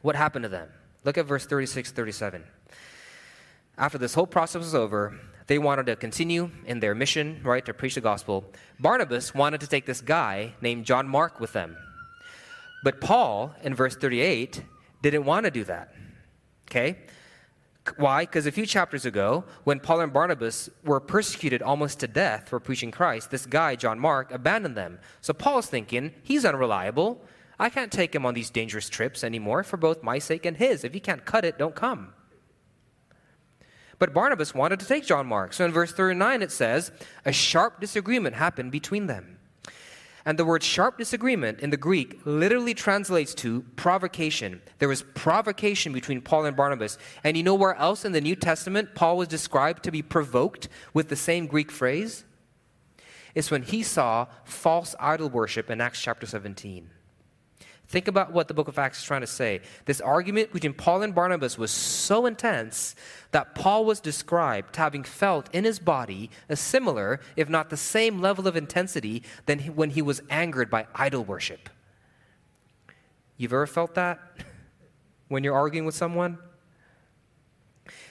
What 0.02 0.16
happened 0.16 0.44
to 0.44 0.50
them? 0.50 0.70
Look 1.04 1.18
at 1.18 1.26
verse 1.26 1.46
36 1.46 1.92
37. 1.92 2.44
After 3.78 3.98
this 3.98 4.14
whole 4.14 4.28
process 4.28 4.60
was 4.60 4.76
over, 4.76 5.20
they 5.48 5.60
wanted 5.60 5.86
to 5.86 5.96
continue 5.96 6.50
in 6.66 6.80
their 6.80 6.96
mission, 6.96 7.42
right, 7.44 7.66
to 7.66 7.74
preach 7.74 7.96
the 7.96 8.02
gospel. 8.02 8.44
Barnabas 8.80 9.34
wanted 9.34 9.62
to 9.62 9.68
take 9.68 9.86
this 9.86 10.02
guy 10.02 10.54
named 10.62 10.86
John 10.86 11.08
Mark 11.08 11.40
with 11.40 11.54
them. 11.54 11.78
But 12.84 13.02
Paul, 13.02 13.54
in 13.64 13.74
verse 13.74 13.96
38, 13.96 14.64
didn't 15.02 15.26
want 15.26 15.46
to 15.46 15.52
do 15.52 15.64
that. 15.66 15.94
Okay? 16.70 16.98
Why? 17.98 18.24
Because 18.24 18.48
a 18.48 18.52
few 18.52 18.66
chapters 18.66 19.06
ago, 19.06 19.44
when 19.64 19.80
Paul 19.80 20.02
and 20.02 20.12
Barnabas 20.12 20.70
were 20.84 21.00
persecuted 21.00 21.62
almost 21.62 22.00
to 22.00 22.08
death 22.08 22.50
for 22.50 22.60
preaching 22.60 22.90
Christ, 22.90 23.30
this 23.30 23.46
guy, 23.46 23.76
John 23.76 24.00
Mark, 24.00 24.32
abandoned 24.32 24.76
them. 24.76 25.00
So 25.22 25.34
Paul's 25.34 25.68
thinking, 25.68 26.12
he's 26.24 26.46
unreliable. 26.46 27.22
I 27.60 27.70
can't 27.70 27.92
take 27.92 28.16
him 28.16 28.26
on 28.26 28.34
these 28.34 28.50
dangerous 28.50 28.90
trips 28.90 29.24
anymore 29.24 29.64
for 29.64 29.78
both 29.78 30.02
my 30.02 30.18
sake 30.18 30.46
and 30.46 30.58
his. 30.58 30.84
If 30.84 30.94
he 30.94 31.00
can't 31.00 31.26
cut 31.26 31.46
it, 31.46 31.60
don't 31.60 31.76
come. 31.76 32.14
But 33.98 34.14
Barnabas 34.14 34.54
wanted 34.54 34.80
to 34.82 34.86
take 34.86 35.06
John 35.06 35.28
Mark. 35.28 35.54
So 35.54 35.66
in 35.66 35.72
verse 35.72 35.92
39, 35.92 36.42
it 36.42 36.52
says, 36.52 36.92
a 37.24 37.32
sharp 37.32 37.80
disagreement 37.80 38.36
happened 38.36 38.72
between 38.72 39.08
them. 39.08 39.38
And 40.26 40.40
the 40.40 40.46
word 40.46 40.64
sharp 40.64 40.98
disagreement 40.98 41.60
in 41.60 41.70
the 41.70 41.78
Greek 41.78 42.20
literally 42.26 42.74
translates 42.74 43.36
to 43.36 43.62
provocation. 43.76 44.60
There 44.80 44.90
was 44.90 45.04
provocation 45.14 45.94
between 45.94 46.20
Paul 46.20 46.46
and 46.46 46.58
Barnabas. 46.58 46.98
And 47.24 47.38
you 47.38 47.44
know 47.44 47.54
where 47.54 47.76
else 47.76 48.06
in 48.06 48.12
the 48.12 48.22
New 48.22 48.36
Testament 48.36 48.96
Paul 48.96 49.18
was 49.18 49.28
described 49.28 49.84
to 49.84 49.92
be 49.92 50.02
provoked 50.02 50.68
with 50.96 51.10
the 51.10 51.16
same 51.16 51.46
Greek 51.46 51.72
phrase? 51.72 52.26
It's 53.36 53.52
when 53.52 53.64
he 53.64 53.84
saw 53.84 54.26
false 54.46 54.96
idol 55.00 55.30
worship 55.30 55.70
in 55.70 55.80
Acts 55.80 56.02
chapter 56.02 56.26
17. 56.26 56.90
Think 57.96 58.10
about 58.10 58.34
what 58.34 58.50
the 58.50 58.54
book 58.54 58.68
of 58.68 58.78
Acts 58.78 58.98
is 59.00 59.06
trying 59.06 59.22
to 59.22 59.28
say. 59.28 59.62
This 59.86 60.02
argument 60.02 60.52
between 60.52 60.74
Paul 60.74 61.02
and 61.02 61.16
Barnabas 61.16 61.58
was 61.58 61.72
so 61.72 62.26
intense 62.26 62.94
that 63.32 63.56
Paul 63.56 63.86
was 63.86 64.02
described 64.02 64.76
having 64.76 65.06
felt 65.06 65.48
in 65.56 65.64
his 65.64 65.80
body 65.80 66.30
a 66.50 66.58
similar, 66.58 67.22
if 67.38 67.48
not 67.48 67.70
the 67.70 67.78
same 67.78 68.20
level 68.20 68.50
of 68.50 68.58
intensity 68.58 69.24
than 69.46 69.60
when 69.78 69.92
he 69.92 70.02
was 70.02 70.22
angered 70.30 70.70
by 70.70 70.88
idol 70.94 71.24
worship. 71.24 71.70
You've 73.38 73.54
ever 73.54 73.66
felt 73.66 73.96
that 73.96 74.20
when 75.30 75.46
you're 75.46 75.56
arguing 75.56 75.86
with 75.86 75.96
someone? 75.96 76.38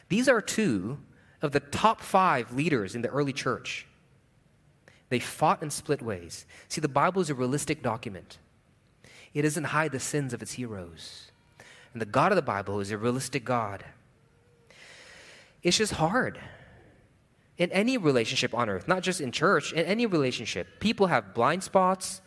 These 0.08 0.30
are 0.30 0.40
two 0.40 0.96
of 1.42 1.52
the 1.52 1.60
top 1.60 2.00
five 2.00 2.54
leaders 2.54 2.94
in 2.94 3.02
the 3.02 3.10
early 3.10 3.34
church. 3.34 3.86
They 5.10 5.18
fought 5.18 5.60
and 5.60 5.70
split 5.70 6.00
ways. 6.00 6.46
See, 6.70 6.80
the 6.80 6.88
Bible 6.88 7.20
is 7.20 7.28
a 7.28 7.34
realistic 7.34 7.82
document. 7.82 8.38
It 9.34 9.42
doesn't 9.42 9.64
hide 9.64 9.92
the 9.92 10.00
sins 10.00 10.32
of 10.32 10.40
its 10.40 10.52
heroes. 10.52 11.30
And 11.92 12.00
the 12.00 12.06
God 12.06 12.32
of 12.32 12.36
the 12.36 12.42
Bible 12.42 12.80
is 12.80 12.90
a 12.90 12.98
realistic 12.98 13.44
God. 13.44 13.84
It's 15.62 15.76
just 15.76 15.94
hard. 15.94 16.38
In 17.58 17.70
any 17.70 17.96
relationship 17.98 18.54
on 18.54 18.68
earth, 18.68 18.88
not 18.88 19.02
just 19.02 19.20
in 19.20 19.32
church, 19.32 19.72
in 19.72 19.84
any 19.84 20.06
relationship, 20.06 20.80
people 20.80 21.08
have 21.08 21.34
blind 21.34 21.62
spots. 21.62 22.20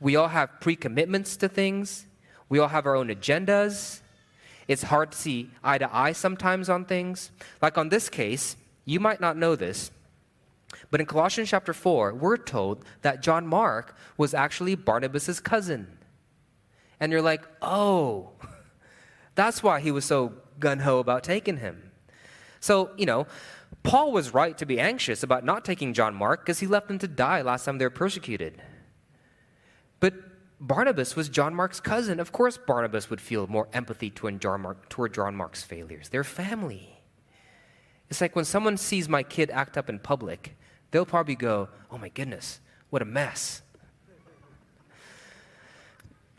We 0.00 0.16
all 0.16 0.28
have 0.28 0.60
pre 0.60 0.76
commitments 0.76 1.36
to 1.38 1.48
things. 1.48 2.06
We 2.48 2.58
all 2.58 2.68
have 2.68 2.86
our 2.86 2.94
own 2.94 3.08
agendas. 3.08 4.00
It's 4.68 4.84
hard 4.84 5.12
to 5.12 5.18
see 5.18 5.50
eye 5.62 5.78
to 5.78 5.94
eye 5.94 6.12
sometimes 6.12 6.68
on 6.68 6.84
things. 6.84 7.30
Like 7.60 7.78
on 7.78 7.88
this 7.88 8.08
case, 8.08 8.56
You 8.86 9.00
might 9.00 9.20
not 9.20 9.38
know 9.38 9.56
this, 9.56 9.90
but 10.90 11.00
in 11.00 11.06
Colossians 11.06 11.48
chapter 11.48 11.72
4, 11.72 12.14
we're 12.14 12.36
told 12.36 12.84
that 13.02 13.22
John 13.22 13.46
Mark 13.46 13.96
was 14.16 14.34
actually 14.34 14.74
Barnabas' 14.74 15.40
cousin. 15.40 15.93
And 17.04 17.12
you're 17.12 17.20
like, 17.20 17.42
oh, 17.60 18.30
that's 19.34 19.62
why 19.62 19.80
he 19.80 19.90
was 19.90 20.06
so 20.06 20.32
gun 20.58 20.78
ho 20.78 21.00
about 21.00 21.22
taking 21.22 21.58
him. 21.58 21.90
So, 22.60 22.92
you 22.96 23.04
know, 23.04 23.26
Paul 23.82 24.10
was 24.10 24.32
right 24.32 24.56
to 24.56 24.64
be 24.64 24.80
anxious 24.80 25.22
about 25.22 25.44
not 25.44 25.66
taking 25.66 25.92
John 25.92 26.14
Mark 26.14 26.40
because 26.40 26.60
he 26.60 26.66
left 26.66 26.90
him 26.90 26.98
to 27.00 27.06
die 27.06 27.42
last 27.42 27.66
time 27.66 27.76
they 27.76 27.84
were 27.84 27.90
persecuted. 27.90 28.62
But 30.00 30.14
Barnabas 30.58 31.14
was 31.14 31.28
John 31.28 31.54
Mark's 31.54 31.78
cousin. 31.78 32.18
Of 32.20 32.32
course, 32.32 32.56
Barnabas 32.56 33.10
would 33.10 33.20
feel 33.20 33.46
more 33.48 33.68
empathy 33.74 34.08
toward 34.08 34.40
John, 34.40 34.62
Mark, 34.62 34.88
toward 34.88 35.12
John 35.12 35.36
Mark's 35.36 35.62
failures. 35.62 36.08
They're 36.08 36.24
family. 36.24 37.02
It's 38.08 38.22
like 38.22 38.34
when 38.34 38.46
someone 38.46 38.78
sees 38.78 39.10
my 39.10 39.22
kid 39.22 39.50
act 39.50 39.76
up 39.76 39.90
in 39.90 39.98
public, 39.98 40.56
they'll 40.90 41.04
probably 41.04 41.36
go, 41.36 41.68
Oh 41.90 41.98
my 41.98 42.08
goodness, 42.08 42.60
what 42.88 43.02
a 43.02 43.04
mess. 43.04 43.60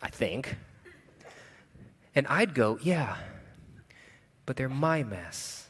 I 0.05 0.09
think. 0.09 0.55
And 2.13 2.27
I'd 2.27 2.53
go, 2.53 2.77
Yeah, 2.83 3.17
but 4.45 4.55
they're 4.55 4.69
my 4.69 5.01
mess. 5.01 5.67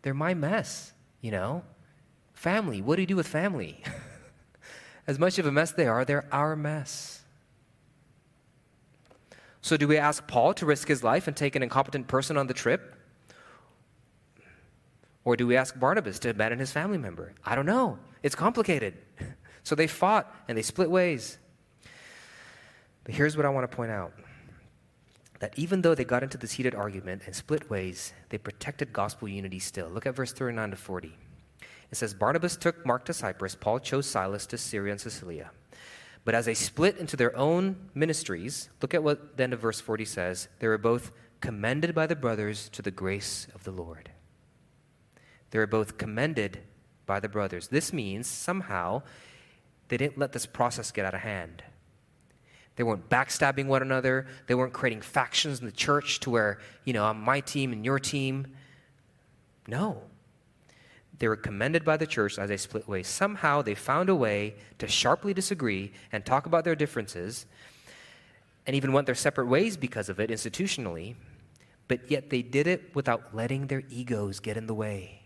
They're 0.00 0.14
my 0.14 0.32
mess, 0.32 0.94
you 1.20 1.30
know? 1.30 1.62
Family, 2.32 2.80
what 2.80 2.96
do 2.96 3.02
you 3.02 3.06
do 3.06 3.16
with 3.16 3.28
family? 3.28 3.82
as 5.06 5.18
much 5.18 5.38
of 5.38 5.44
a 5.44 5.52
mess 5.52 5.72
they 5.72 5.86
are, 5.86 6.06
they're 6.06 6.26
our 6.32 6.56
mess. 6.56 7.22
So, 9.60 9.76
do 9.76 9.86
we 9.86 9.98
ask 9.98 10.26
Paul 10.26 10.54
to 10.54 10.66
risk 10.66 10.88
his 10.88 11.04
life 11.04 11.26
and 11.28 11.36
take 11.36 11.54
an 11.54 11.62
incompetent 11.62 12.08
person 12.08 12.38
on 12.38 12.46
the 12.46 12.54
trip? 12.54 12.96
Or 15.22 15.36
do 15.36 15.46
we 15.46 15.56
ask 15.56 15.78
Barnabas 15.78 16.18
to 16.20 16.30
abandon 16.30 16.60
his 16.60 16.72
family 16.72 16.98
member? 16.98 17.34
I 17.44 17.54
don't 17.54 17.66
know. 17.66 17.98
It's 18.22 18.34
complicated. 18.34 18.94
So 19.66 19.74
they 19.74 19.86
fought 19.86 20.30
and 20.46 20.58
they 20.58 20.62
split 20.62 20.90
ways. 20.90 21.38
But 23.04 23.14
here's 23.14 23.36
what 23.36 23.46
I 23.46 23.50
want 23.50 23.70
to 23.70 23.76
point 23.76 23.90
out 23.90 24.12
that 25.40 25.58
even 25.58 25.82
though 25.82 25.94
they 25.94 26.04
got 26.04 26.22
into 26.22 26.38
this 26.38 26.52
heated 26.52 26.74
argument 26.74 27.22
and 27.26 27.34
split 27.34 27.68
ways, 27.68 28.14
they 28.30 28.38
protected 28.38 28.92
gospel 28.92 29.28
unity 29.28 29.58
still. 29.58 29.88
Look 29.88 30.06
at 30.06 30.14
verse 30.14 30.32
39 30.32 30.70
to 30.70 30.76
40. 30.76 31.12
It 31.90 31.96
says 31.96 32.14
Barnabas 32.14 32.56
took 32.56 32.86
Mark 32.86 33.04
to 33.04 33.12
Cyprus, 33.12 33.54
Paul 33.54 33.78
chose 33.78 34.06
Silas 34.06 34.46
to 34.46 34.58
Syria 34.58 34.92
and 34.92 35.00
Cilicia. 35.00 35.50
But 36.24 36.34
as 36.34 36.46
they 36.46 36.54
split 36.54 36.96
into 36.96 37.16
their 37.16 37.36
own 37.36 37.90
ministries, 37.94 38.70
look 38.80 38.94
at 38.94 39.02
what 39.02 39.36
the 39.36 39.42
end 39.42 39.52
of 39.52 39.60
verse 39.60 39.80
40 39.80 40.06
says. 40.06 40.48
They 40.58 40.68
were 40.68 40.78
both 40.78 41.12
commended 41.40 41.94
by 41.94 42.06
the 42.06 42.16
brothers 42.16 42.70
to 42.70 42.80
the 42.80 42.90
grace 42.90 43.46
of 43.54 43.64
the 43.64 43.70
Lord. 43.70 44.10
They 45.50 45.58
were 45.58 45.66
both 45.66 45.98
commended 45.98 46.60
by 47.04 47.20
the 47.20 47.28
brothers. 47.28 47.68
This 47.68 47.92
means 47.92 48.26
somehow 48.26 49.02
they 49.88 49.98
didn't 49.98 50.18
let 50.18 50.32
this 50.32 50.46
process 50.46 50.90
get 50.90 51.04
out 51.04 51.14
of 51.14 51.20
hand. 51.20 51.62
They 52.76 52.82
weren't 52.82 53.08
backstabbing 53.08 53.66
one 53.66 53.82
another. 53.82 54.26
They 54.46 54.54
weren't 54.54 54.72
creating 54.72 55.02
factions 55.02 55.60
in 55.60 55.66
the 55.66 55.72
church 55.72 56.20
to 56.20 56.30
where, 56.30 56.58
you 56.84 56.92
know, 56.92 57.04
I'm 57.04 57.20
my 57.20 57.40
team 57.40 57.72
and 57.72 57.84
your 57.84 57.98
team. 57.98 58.48
No. 59.68 60.02
They 61.18 61.28
were 61.28 61.36
commended 61.36 61.84
by 61.84 61.96
the 61.96 62.06
church 62.06 62.38
as 62.38 62.48
they 62.48 62.56
split 62.56 62.88
ways. 62.88 63.06
Somehow 63.06 63.62
they 63.62 63.74
found 63.74 64.08
a 64.08 64.14
way 64.14 64.54
to 64.78 64.88
sharply 64.88 65.32
disagree 65.32 65.92
and 66.10 66.24
talk 66.24 66.46
about 66.46 66.64
their 66.64 66.74
differences 66.74 67.46
and 68.66 68.74
even 68.74 68.92
went 68.92 69.06
their 69.06 69.14
separate 69.14 69.46
ways 69.46 69.76
because 69.76 70.08
of 70.08 70.18
it 70.18 70.30
institutionally, 70.30 71.14
but 71.86 72.10
yet 72.10 72.30
they 72.30 72.42
did 72.42 72.66
it 72.66 72.94
without 72.94 73.34
letting 73.34 73.68
their 73.68 73.82
egos 73.88 74.40
get 74.40 74.56
in 74.56 74.66
the 74.66 74.74
way 74.74 75.22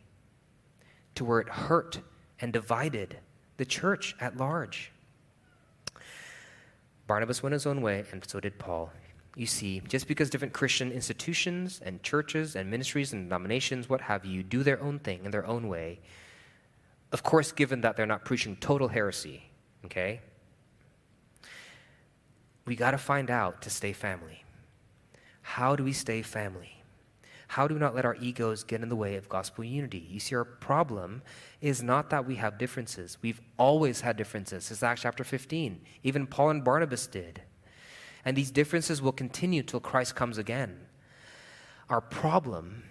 to 1.15 1.25
where 1.25 1.41
it 1.41 1.49
hurt 1.49 2.01
and 2.41 2.53
divided 2.53 3.19
the 3.57 3.65
church 3.65 4.15
at 4.21 4.37
large. 4.37 4.93
Barnabas 7.09 7.43
went 7.43 7.55
his 7.55 7.67
own 7.67 7.81
way, 7.83 8.05
and 8.13 8.23
so 8.29 8.39
did 8.39 8.59
Paul. 8.59 8.93
You 9.35 9.47
see, 9.47 9.81
just 9.89 10.07
because 10.07 10.31
different 10.31 10.53
Christian 10.53 10.93
institutions 10.93 11.81
and 11.85 12.03
churches 12.03 12.55
and 12.55 12.71
ministries 12.71 13.13
and 13.13 13.25
denominations, 13.25 13.89
what 13.89 14.03
have 14.03 14.25
you, 14.25 14.43
do 14.43 14.63
their 14.63 14.81
own 14.81 14.99
thing 14.99 15.25
in 15.25 15.31
their 15.31 15.47
own 15.47 15.69
way, 15.69 16.01
of 17.11 17.23
course, 17.23 17.51
given 17.51 17.81
that 17.81 17.97
they're 17.97 18.07
not 18.07 18.25
preaching 18.25 18.57
total 18.57 18.89
heresy, 18.89 19.45
okay? 19.87 20.21
We 22.67 22.77
got 22.77 22.91
to 22.91 22.99
find 22.99 23.31
out 23.31 23.63
to 23.63 23.71
stay 23.71 23.95
family. 23.95 24.45
How 25.41 25.75
do 25.75 25.85
we 25.85 25.95
stay 25.95 26.21
family? 26.21 26.78
How 27.49 27.67
do 27.67 27.75
we 27.75 27.81
not 27.81 27.95
let 27.95 28.05
our 28.05 28.15
egos 28.17 28.63
get 28.63 28.83
in 28.83 28.91
the 28.91 28.97
way 28.97 29.17
of 29.17 29.29
gospel 29.29 29.65
unity? 29.65 30.07
You 30.11 30.21
see, 30.21 30.35
our 30.35 30.45
problem 30.45 31.23
is 31.63 31.83
not 31.83 32.11
that 32.11 32.27
we 32.27 32.37
have 32.37 32.59
differences. 32.59 33.17
We've 33.23 33.41
always 33.57 34.03
had 34.03 34.19
differences. 34.19 34.71
It's 34.71 34.83
Acts 34.83 35.01
chapter 35.01 35.25
15. 35.25 35.81
Even 36.03 36.27
Paul 36.27 36.51
and 36.51 36.63
Barnabas 36.63 37.07
did. 37.07 37.43
And 38.25 38.37
these 38.37 38.51
differences 38.51 39.01
will 39.01 39.13
continue 39.13 39.63
till 39.63 39.81
Christ 39.81 40.15
comes 40.15 40.37
again. 40.37 40.79
Our 41.89 42.03
problem 42.03 42.85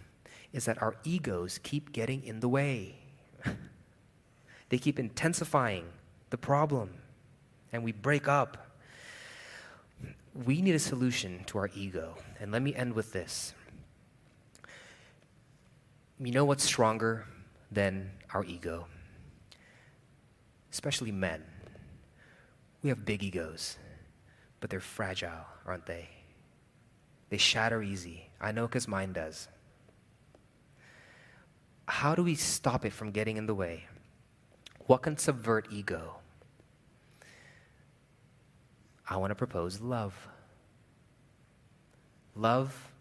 is 0.52 0.66
that 0.66 0.82
our 0.82 0.96
egos 1.04 1.60
keep 1.62 1.92
getting 1.92 2.24
in 2.24 2.40
the 2.40 2.50
way. 2.50 2.96
they 4.70 4.80
keep 4.80 4.98
intensifying 4.98 5.86
the 6.32 6.38
problem, 6.38 6.96
and 7.72 7.84
we 7.84 7.92
break 7.92 8.28
up. 8.28 8.80
We 10.34 10.64
need 10.64 10.74
a 10.74 10.80
solution 10.80 11.44
to 11.46 11.60
our 11.60 11.70
ego. 11.76 12.16
And 12.40 12.52
let 12.52 12.64
me 12.64 12.74
end 12.74 12.94
with 12.94 13.14
this. 13.14 13.54
You 16.20 16.32
know 16.32 16.46
what's 16.46 16.64
stronger 16.64 17.26
than 17.72 18.10
our 18.34 18.44
ego? 18.44 18.88
Especially 20.72 21.12
men. 21.12 21.44
We 22.82 22.90
have 22.90 23.06
big 23.06 23.24
egos, 23.24 23.78
but 24.60 24.72
they're 24.72 24.80
fragile, 24.80 25.46
aren't 25.66 25.86
they? 25.86 26.10
They 27.30 27.38
shatter 27.38 27.84
easy. 27.84 28.30
I 28.42 28.52
know 28.52 28.66
because 28.66 28.88
mine 28.88 29.14
does. 29.14 29.48
How 31.88 32.16
do 32.16 32.24
we 32.24 32.34
stop 32.34 32.84
it 32.84 32.94
from 32.94 33.12
getting 33.12 33.38
in 33.38 33.46
the 33.46 33.56
way? 33.56 33.86
What 34.88 35.04
can 35.04 35.18
subvert 35.18 35.68
ego? 35.72 36.16
I 39.08 39.18
want 39.18 39.32
to 39.32 39.36
propose 39.36 39.80
love. 39.82 40.16
Love 42.36 42.92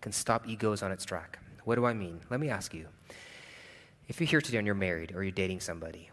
can 0.00 0.10
stop 0.10 0.48
egos 0.48 0.82
on 0.82 0.90
its 0.90 1.04
track. 1.04 1.38
What 1.64 1.76
do 1.76 1.86
I 1.86 1.94
mean? 1.94 2.20
Let 2.30 2.40
me 2.40 2.50
ask 2.50 2.74
you. 2.74 2.86
If 4.06 4.20
you're 4.20 4.28
here 4.28 4.40
today 4.40 4.58
and 4.58 4.66
you're 4.66 4.74
married 4.74 5.12
or 5.14 5.22
you're 5.22 5.32
dating 5.32 5.60
somebody, 5.60 6.10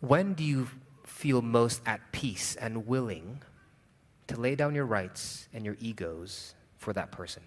when 0.00 0.34
do 0.34 0.44
you 0.44 0.68
feel 1.04 1.42
most 1.42 1.82
at 1.84 2.00
peace 2.12 2.54
and 2.56 2.86
willing 2.86 3.42
to 4.28 4.40
lay 4.40 4.54
down 4.54 4.74
your 4.74 4.86
rights 4.86 5.48
and 5.52 5.64
your 5.64 5.76
egos 5.80 6.54
for 6.78 6.92
that 6.92 7.10
person? 7.10 7.42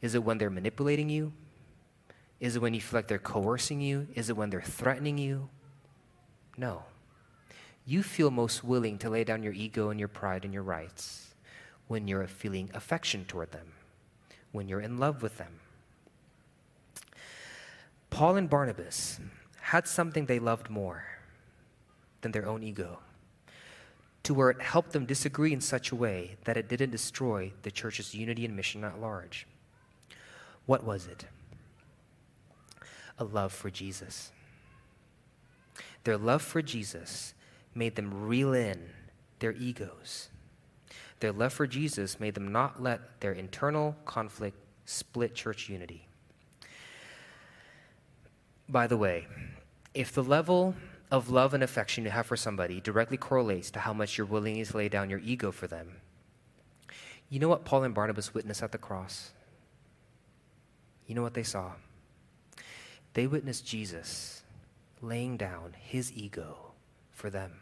Is 0.00 0.16
it 0.16 0.24
when 0.24 0.38
they're 0.38 0.50
manipulating 0.50 1.08
you? 1.08 1.32
Is 2.40 2.56
it 2.56 2.62
when 2.62 2.74
you 2.74 2.80
feel 2.80 2.98
like 2.98 3.06
they're 3.06 3.20
coercing 3.20 3.80
you? 3.80 4.08
Is 4.16 4.28
it 4.28 4.36
when 4.36 4.50
they're 4.50 4.60
threatening 4.60 5.16
you? 5.16 5.48
No. 6.56 6.82
You 7.86 8.02
feel 8.02 8.32
most 8.32 8.64
willing 8.64 8.98
to 8.98 9.10
lay 9.10 9.22
down 9.22 9.44
your 9.44 9.52
ego 9.52 9.90
and 9.90 10.00
your 10.00 10.08
pride 10.08 10.44
and 10.44 10.52
your 10.52 10.64
rights 10.64 11.34
when 11.86 12.08
you're 12.08 12.26
feeling 12.26 12.68
affection 12.74 13.24
toward 13.26 13.52
them 13.52 13.68
when 14.52 14.68
you're 14.68 14.80
in 14.80 14.98
love 14.98 15.22
with 15.22 15.38
them. 15.38 15.60
Paul 18.10 18.36
and 18.36 18.48
Barnabas 18.48 19.18
had 19.60 19.88
something 19.88 20.26
they 20.26 20.38
loved 20.38 20.68
more 20.68 21.04
than 22.20 22.32
their 22.32 22.46
own 22.46 22.62
ego, 22.62 22.98
to 24.22 24.34
where 24.34 24.50
it 24.50 24.60
helped 24.60 24.92
them 24.92 25.06
disagree 25.06 25.52
in 25.52 25.60
such 25.60 25.90
a 25.90 25.96
way 25.96 26.36
that 26.44 26.56
it 26.56 26.68
didn't 26.68 26.90
destroy 26.90 27.52
the 27.62 27.70
church's 27.70 28.14
unity 28.14 28.44
and 28.44 28.54
mission 28.54 28.84
at 28.84 29.00
large. 29.00 29.46
What 30.66 30.84
was 30.84 31.06
it? 31.06 31.24
A 33.18 33.24
love 33.24 33.52
for 33.52 33.70
Jesus. 33.70 34.30
Their 36.04 36.18
love 36.18 36.42
for 36.42 36.62
Jesus 36.62 37.34
made 37.74 37.96
them 37.96 38.26
reel 38.26 38.52
in 38.52 38.90
their 39.38 39.52
egos 39.52 40.28
their 41.22 41.32
love 41.32 41.54
for 41.54 41.66
Jesus 41.66 42.20
made 42.20 42.34
them 42.34 42.52
not 42.52 42.82
let 42.82 43.20
their 43.20 43.32
internal 43.32 43.96
conflict 44.04 44.58
split 44.84 45.34
church 45.34 45.70
unity. 45.70 46.08
By 48.68 48.86
the 48.86 48.96
way, 48.96 49.26
if 49.94 50.12
the 50.12 50.24
level 50.24 50.74
of 51.10 51.30
love 51.30 51.54
and 51.54 51.62
affection 51.62 52.04
you 52.04 52.10
have 52.10 52.26
for 52.26 52.36
somebody 52.36 52.80
directly 52.80 53.16
correlates 53.16 53.70
to 53.70 53.78
how 53.78 53.92
much 53.92 54.18
you're 54.18 54.26
willing 54.26 54.62
to 54.62 54.76
lay 54.76 54.88
down 54.88 55.08
your 55.08 55.20
ego 55.20 55.52
for 55.52 55.66
them, 55.66 55.96
you 57.28 57.38
know 57.38 57.48
what 57.48 57.64
Paul 57.64 57.84
and 57.84 57.94
Barnabas 57.94 58.34
witnessed 58.34 58.62
at 58.62 58.72
the 58.72 58.78
cross? 58.78 59.30
You 61.06 61.14
know 61.14 61.22
what 61.22 61.34
they 61.34 61.42
saw? 61.42 61.72
They 63.14 63.26
witnessed 63.26 63.66
Jesus 63.66 64.42
laying 65.00 65.36
down 65.36 65.74
his 65.78 66.12
ego 66.12 66.72
for 67.10 67.30
them. 67.30 67.60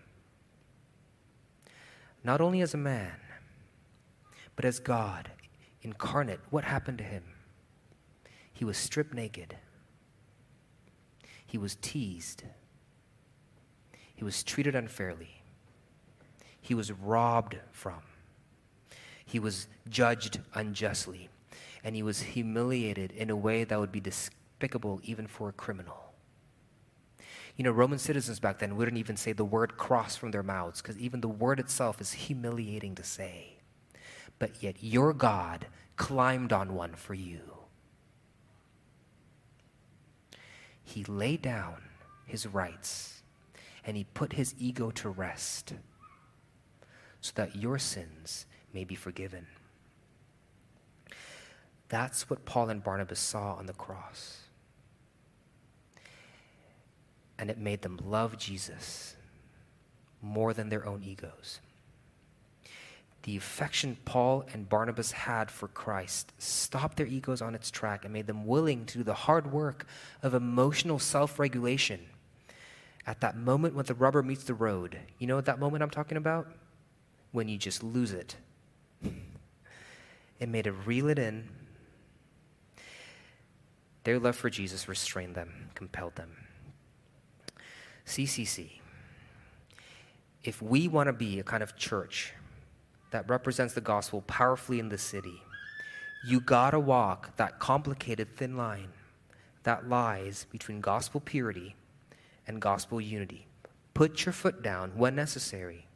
Not 2.24 2.40
only 2.40 2.60
as 2.62 2.74
a 2.74 2.78
man, 2.78 3.12
but 4.60 4.68
as 4.68 4.78
God 4.78 5.30
incarnate, 5.80 6.40
what 6.50 6.64
happened 6.64 6.98
to 6.98 7.04
him? 7.04 7.22
He 8.52 8.62
was 8.62 8.76
stripped 8.76 9.14
naked. 9.14 9.56
He 11.46 11.56
was 11.56 11.78
teased. 11.80 12.42
He 14.14 14.22
was 14.22 14.42
treated 14.42 14.74
unfairly. 14.74 15.40
He 16.60 16.74
was 16.74 16.92
robbed 16.92 17.56
from. 17.72 18.02
He 19.24 19.38
was 19.38 19.66
judged 19.88 20.40
unjustly. 20.52 21.30
And 21.82 21.96
he 21.96 22.02
was 22.02 22.20
humiliated 22.20 23.12
in 23.12 23.30
a 23.30 23.36
way 23.36 23.64
that 23.64 23.80
would 23.80 23.90
be 23.90 24.00
despicable 24.00 25.00
even 25.04 25.26
for 25.26 25.48
a 25.48 25.54
criminal. 25.54 26.12
You 27.56 27.64
know, 27.64 27.70
Roman 27.70 27.98
citizens 27.98 28.40
back 28.40 28.58
then 28.58 28.76
wouldn't 28.76 28.98
even 28.98 29.16
say 29.16 29.32
the 29.32 29.42
word 29.42 29.78
cross 29.78 30.16
from 30.16 30.32
their 30.32 30.42
mouths 30.42 30.82
because 30.82 30.98
even 30.98 31.22
the 31.22 31.28
word 31.28 31.58
itself 31.60 31.98
is 32.02 32.12
humiliating 32.12 32.94
to 32.96 33.02
say. 33.02 33.59
But 34.40 34.62
yet 34.62 34.82
your 34.82 35.12
God 35.12 35.66
climbed 35.96 36.52
on 36.52 36.74
one 36.74 36.94
for 36.94 37.14
you. 37.14 37.42
He 40.82 41.04
laid 41.04 41.42
down 41.42 41.82
his 42.26 42.46
rights 42.46 43.22
and 43.84 43.96
he 43.96 44.04
put 44.04 44.32
his 44.32 44.54
ego 44.58 44.90
to 44.92 45.08
rest 45.08 45.74
so 47.20 47.32
that 47.36 47.54
your 47.54 47.78
sins 47.78 48.46
may 48.72 48.82
be 48.82 48.94
forgiven. 48.94 49.46
That's 51.88 52.30
what 52.30 52.44
Paul 52.44 52.70
and 52.70 52.82
Barnabas 52.82 53.20
saw 53.20 53.54
on 53.54 53.66
the 53.66 53.72
cross. 53.74 54.38
And 57.38 57.50
it 57.50 57.58
made 57.58 57.82
them 57.82 58.00
love 58.04 58.38
Jesus 58.38 59.16
more 60.22 60.54
than 60.54 60.70
their 60.70 60.86
own 60.86 61.02
egos. 61.02 61.60
The 63.22 63.36
affection 63.36 63.98
Paul 64.04 64.46
and 64.52 64.68
Barnabas 64.68 65.12
had 65.12 65.50
for 65.50 65.68
Christ 65.68 66.32
stopped 66.38 66.96
their 66.96 67.06
egos 67.06 67.42
on 67.42 67.54
its 67.54 67.70
track 67.70 68.04
and 68.04 68.14
made 68.14 68.26
them 68.26 68.46
willing 68.46 68.86
to 68.86 68.98
do 68.98 69.04
the 69.04 69.12
hard 69.12 69.52
work 69.52 69.86
of 70.22 70.32
emotional 70.32 70.98
self 70.98 71.38
regulation. 71.38 72.00
At 73.06 73.20
that 73.20 73.36
moment 73.36 73.74
when 73.74 73.84
the 73.84 73.94
rubber 73.94 74.22
meets 74.22 74.44
the 74.44 74.54
road, 74.54 74.98
you 75.18 75.26
know 75.26 75.36
what 75.36 75.46
that 75.46 75.58
moment 75.58 75.82
I'm 75.82 75.90
talking 75.90 76.16
about? 76.16 76.48
When 77.32 77.48
you 77.48 77.58
just 77.58 77.82
lose 77.82 78.12
it. 78.12 78.36
It 80.38 80.48
made 80.48 80.64
them 80.64 80.82
reel 80.86 81.08
it 81.08 81.18
in. 81.18 81.48
Their 84.04 84.18
love 84.18 84.36
for 84.36 84.48
Jesus 84.48 84.88
restrained 84.88 85.34
them, 85.34 85.68
compelled 85.74 86.16
them. 86.16 86.34
CCC. 88.06 88.80
If 90.42 90.62
we 90.62 90.88
want 90.88 91.08
to 91.08 91.12
be 91.12 91.38
a 91.38 91.42
kind 91.42 91.62
of 91.62 91.76
church 91.76 92.32
that 93.10 93.28
represents 93.28 93.74
the 93.74 93.80
gospel 93.80 94.22
powerfully 94.22 94.78
in 94.78 94.88
the 94.88 94.98
city, 94.98 95.42
you 96.24 96.40
gotta 96.40 96.78
walk 96.78 97.36
that 97.36 97.58
complicated 97.58 98.36
thin 98.36 98.56
line 98.56 98.90
that 99.62 99.88
lies 99.88 100.46
between 100.50 100.80
gospel 100.80 101.20
purity 101.20 101.76
and 102.46 102.60
gospel 102.60 103.00
unity. 103.00 103.46
Put 103.94 104.24
your 104.24 104.32
foot 104.32 104.62
down 104.62 104.92
when 104.96 105.14
necessary 105.14 105.86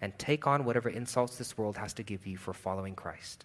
and 0.00 0.18
take 0.18 0.46
on 0.46 0.64
whatever 0.64 0.88
insults 0.88 1.36
this 1.36 1.58
world 1.58 1.76
has 1.76 1.92
to 1.94 2.02
give 2.02 2.26
you 2.26 2.36
for 2.36 2.52
following 2.52 2.94
Christ. 2.94 3.44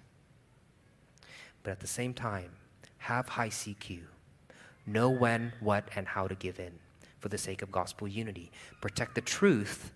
But 1.63 1.71
at 1.71 1.79
the 1.79 1.87
same 1.87 2.13
time, 2.13 2.51
have 2.99 3.29
high 3.29 3.49
CQ. 3.49 4.01
Know 4.85 5.09
when, 5.09 5.53
what, 5.59 5.89
and 5.95 6.07
how 6.07 6.27
to 6.27 6.35
give 6.35 6.59
in 6.59 6.73
for 7.19 7.29
the 7.29 7.37
sake 7.37 7.61
of 7.61 7.71
gospel 7.71 8.07
unity. 8.07 8.51
Protect 8.81 9.15
the 9.15 9.21
truth 9.21 9.91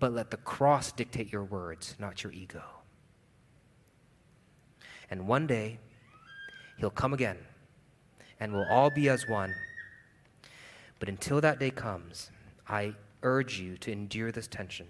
but 0.00 0.12
let 0.12 0.30
the 0.30 0.38
cross 0.38 0.90
dictate 0.90 1.30
your 1.30 1.44
words, 1.44 1.94
not 1.98 2.24
your 2.24 2.32
ego. 2.32 2.62
And 5.10 5.28
one 5.28 5.46
day, 5.46 5.78
he'll 6.78 6.90
come 6.90 7.12
again, 7.12 7.36
and 8.40 8.52
we'll 8.52 8.68
all 8.70 8.90
be 8.90 9.08
as 9.08 9.28
one. 9.28 9.54
But 10.98 11.08
until 11.08 11.40
that 11.42 11.58
day 11.58 11.70
comes, 11.70 12.30
I 12.66 12.94
urge 13.22 13.60
you 13.60 13.76
to 13.78 13.92
endure 13.92 14.32
this 14.32 14.46
tension. 14.46 14.86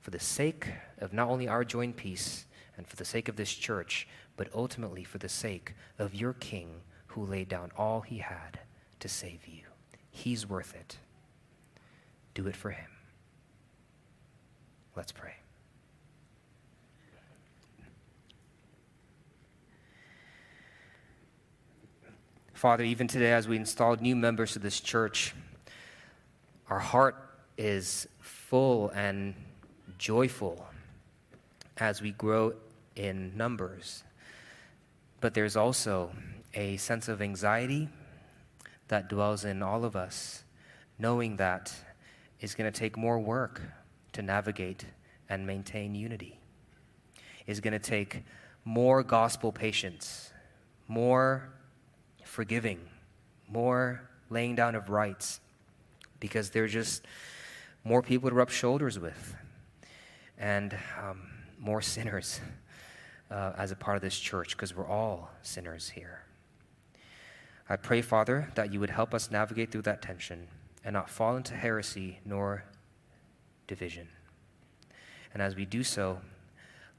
For 0.00 0.10
the 0.10 0.18
sake 0.18 0.66
of 0.98 1.12
not 1.12 1.28
only 1.28 1.46
our 1.46 1.64
joint 1.64 1.96
peace 1.96 2.46
and 2.76 2.86
for 2.88 2.96
the 2.96 3.04
sake 3.04 3.28
of 3.28 3.36
this 3.36 3.52
church, 3.52 4.08
but 4.36 4.48
ultimately 4.54 5.04
for 5.04 5.18
the 5.18 5.28
sake 5.28 5.74
of 5.98 6.14
your 6.14 6.32
King 6.32 6.80
who 7.08 7.24
laid 7.24 7.48
down 7.48 7.70
all 7.76 8.00
he 8.00 8.18
had 8.18 8.60
to 9.00 9.08
save 9.08 9.46
you. 9.46 9.64
He's 10.10 10.48
worth 10.48 10.74
it. 10.74 10.98
Do 12.34 12.46
it 12.46 12.56
for 12.56 12.70
him. 12.70 12.99
Let's 14.96 15.12
pray. 15.12 15.34
Father, 22.52 22.84
even 22.84 23.08
today, 23.08 23.32
as 23.32 23.48
we 23.48 23.56
installed 23.56 24.02
new 24.02 24.14
members 24.14 24.52
to 24.52 24.58
this 24.58 24.80
church, 24.80 25.34
our 26.68 26.78
heart 26.78 27.16
is 27.56 28.06
full 28.20 28.90
and 28.90 29.34
joyful 29.96 30.66
as 31.78 32.02
we 32.02 32.10
grow 32.10 32.52
in 32.96 33.34
numbers. 33.36 34.02
But 35.20 35.32
there's 35.32 35.56
also 35.56 36.10
a 36.52 36.76
sense 36.76 37.08
of 37.08 37.22
anxiety 37.22 37.88
that 38.88 39.08
dwells 39.08 39.44
in 39.44 39.62
all 39.62 39.84
of 39.84 39.96
us, 39.96 40.42
knowing 40.98 41.36
that 41.36 41.72
it's 42.40 42.54
going 42.54 42.70
to 42.70 42.78
take 42.78 42.98
more 42.98 43.18
work 43.18 43.62
to 44.12 44.22
navigate 44.22 44.84
and 45.28 45.46
maintain 45.46 45.94
unity. 45.94 46.38
Is 47.46 47.60
going 47.60 47.72
to 47.72 47.78
take 47.78 48.22
more 48.64 49.02
gospel 49.02 49.52
patience, 49.52 50.32
more 50.88 51.48
forgiving, 52.24 52.80
more 53.48 54.08
laying 54.28 54.54
down 54.54 54.74
of 54.74 54.88
rights, 54.88 55.40
because 56.20 56.50
there's 56.50 56.72
just 56.72 57.04
more 57.82 58.02
people 58.02 58.28
to 58.28 58.34
rub 58.34 58.50
shoulders 58.50 58.98
with, 58.98 59.34
and 60.38 60.76
um, 61.02 61.22
more 61.58 61.80
sinners 61.80 62.40
uh, 63.30 63.52
as 63.56 63.72
a 63.72 63.76
part 63.76 63.96
of 63.96 64.02
this 64.02 64.18
church, 64.18 64.56
because 64.56 64.76
we're 64.76 64.86
all 64.86 65.30
sinners 65.42 65.90
here. 65.90 66.24
I 67.68 67.76
pray, 67.76 68.02
Father, 68.02 68.50
that 68.56 68.72
you 68.72 68.80
would 68.80 68.90
help 68.90 69.14
us 69.14 69.30
navigate 69.30 69.70
through 69.70 69.82
that 69.82 70.02
tension 70.02 70.48
and 70.84 70.92
not 70.94 71.08
fall 71.08 71.36
into 71.36 71.54
heresy 71.54 72.18
nor 72.24 72.64
division. 73.70 74.08
And 75.32 75.40
as 75.40 75.54
we 75.54 75.64
do 75.64 75.84
so, 75.84 76.18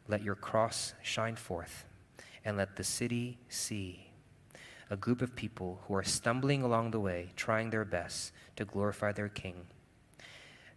let 0.08 0.24
your 0.24 0.36
cross 0.36 0.94
shine 1.04 1.36
forth 1.36 1.86
and 2.46 2.58
let 2.58 2.78
the 2.78 2.84
city 2.84 3.38
see 3.50 4.08
a 4.90 4.96
group 4.96 5.22
of 5.22 5.36
people 5.36 5.82
who 5.86 5.94
are 5.94 6.04
stumbling 6.04 6.64
along 6.64 6.92
the 6.92 7.00
way, 7.00 7.30
trying 7.36 7.70
their 7.70 7.86
best 7.86 8.32
to 8.56 8.66
glorify 8.66 9.12
their 9.12 9.30
King, 9.30 9.68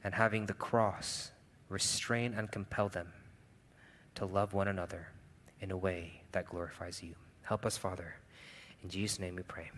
and 0.03 0.15
having 0.15 0.47
the 0.47 0.53
cross 0.53 1.31
restrain 1.69 2.35
and 2.35 2.51
compel 2.51 2.89
them 2.89 3.13
to 4.17 4.27
love 4.27 4.53
one 4.53 4.69
another 4.69 5.09
in 5.61 5.71
a 5.71 5.77
way 5.77 6.23
that 6.33 6.47
glorifies 6.47 7.03
you. 7.03 7.15
Help 7.43 7.65
us, 7.65 7.77
Father. 7.77 8.17
In 8.83 8.89
Jesus' 8.89 9.19
name 9.19 9.37
we 9.37 9.43
pray. 9.43 9.71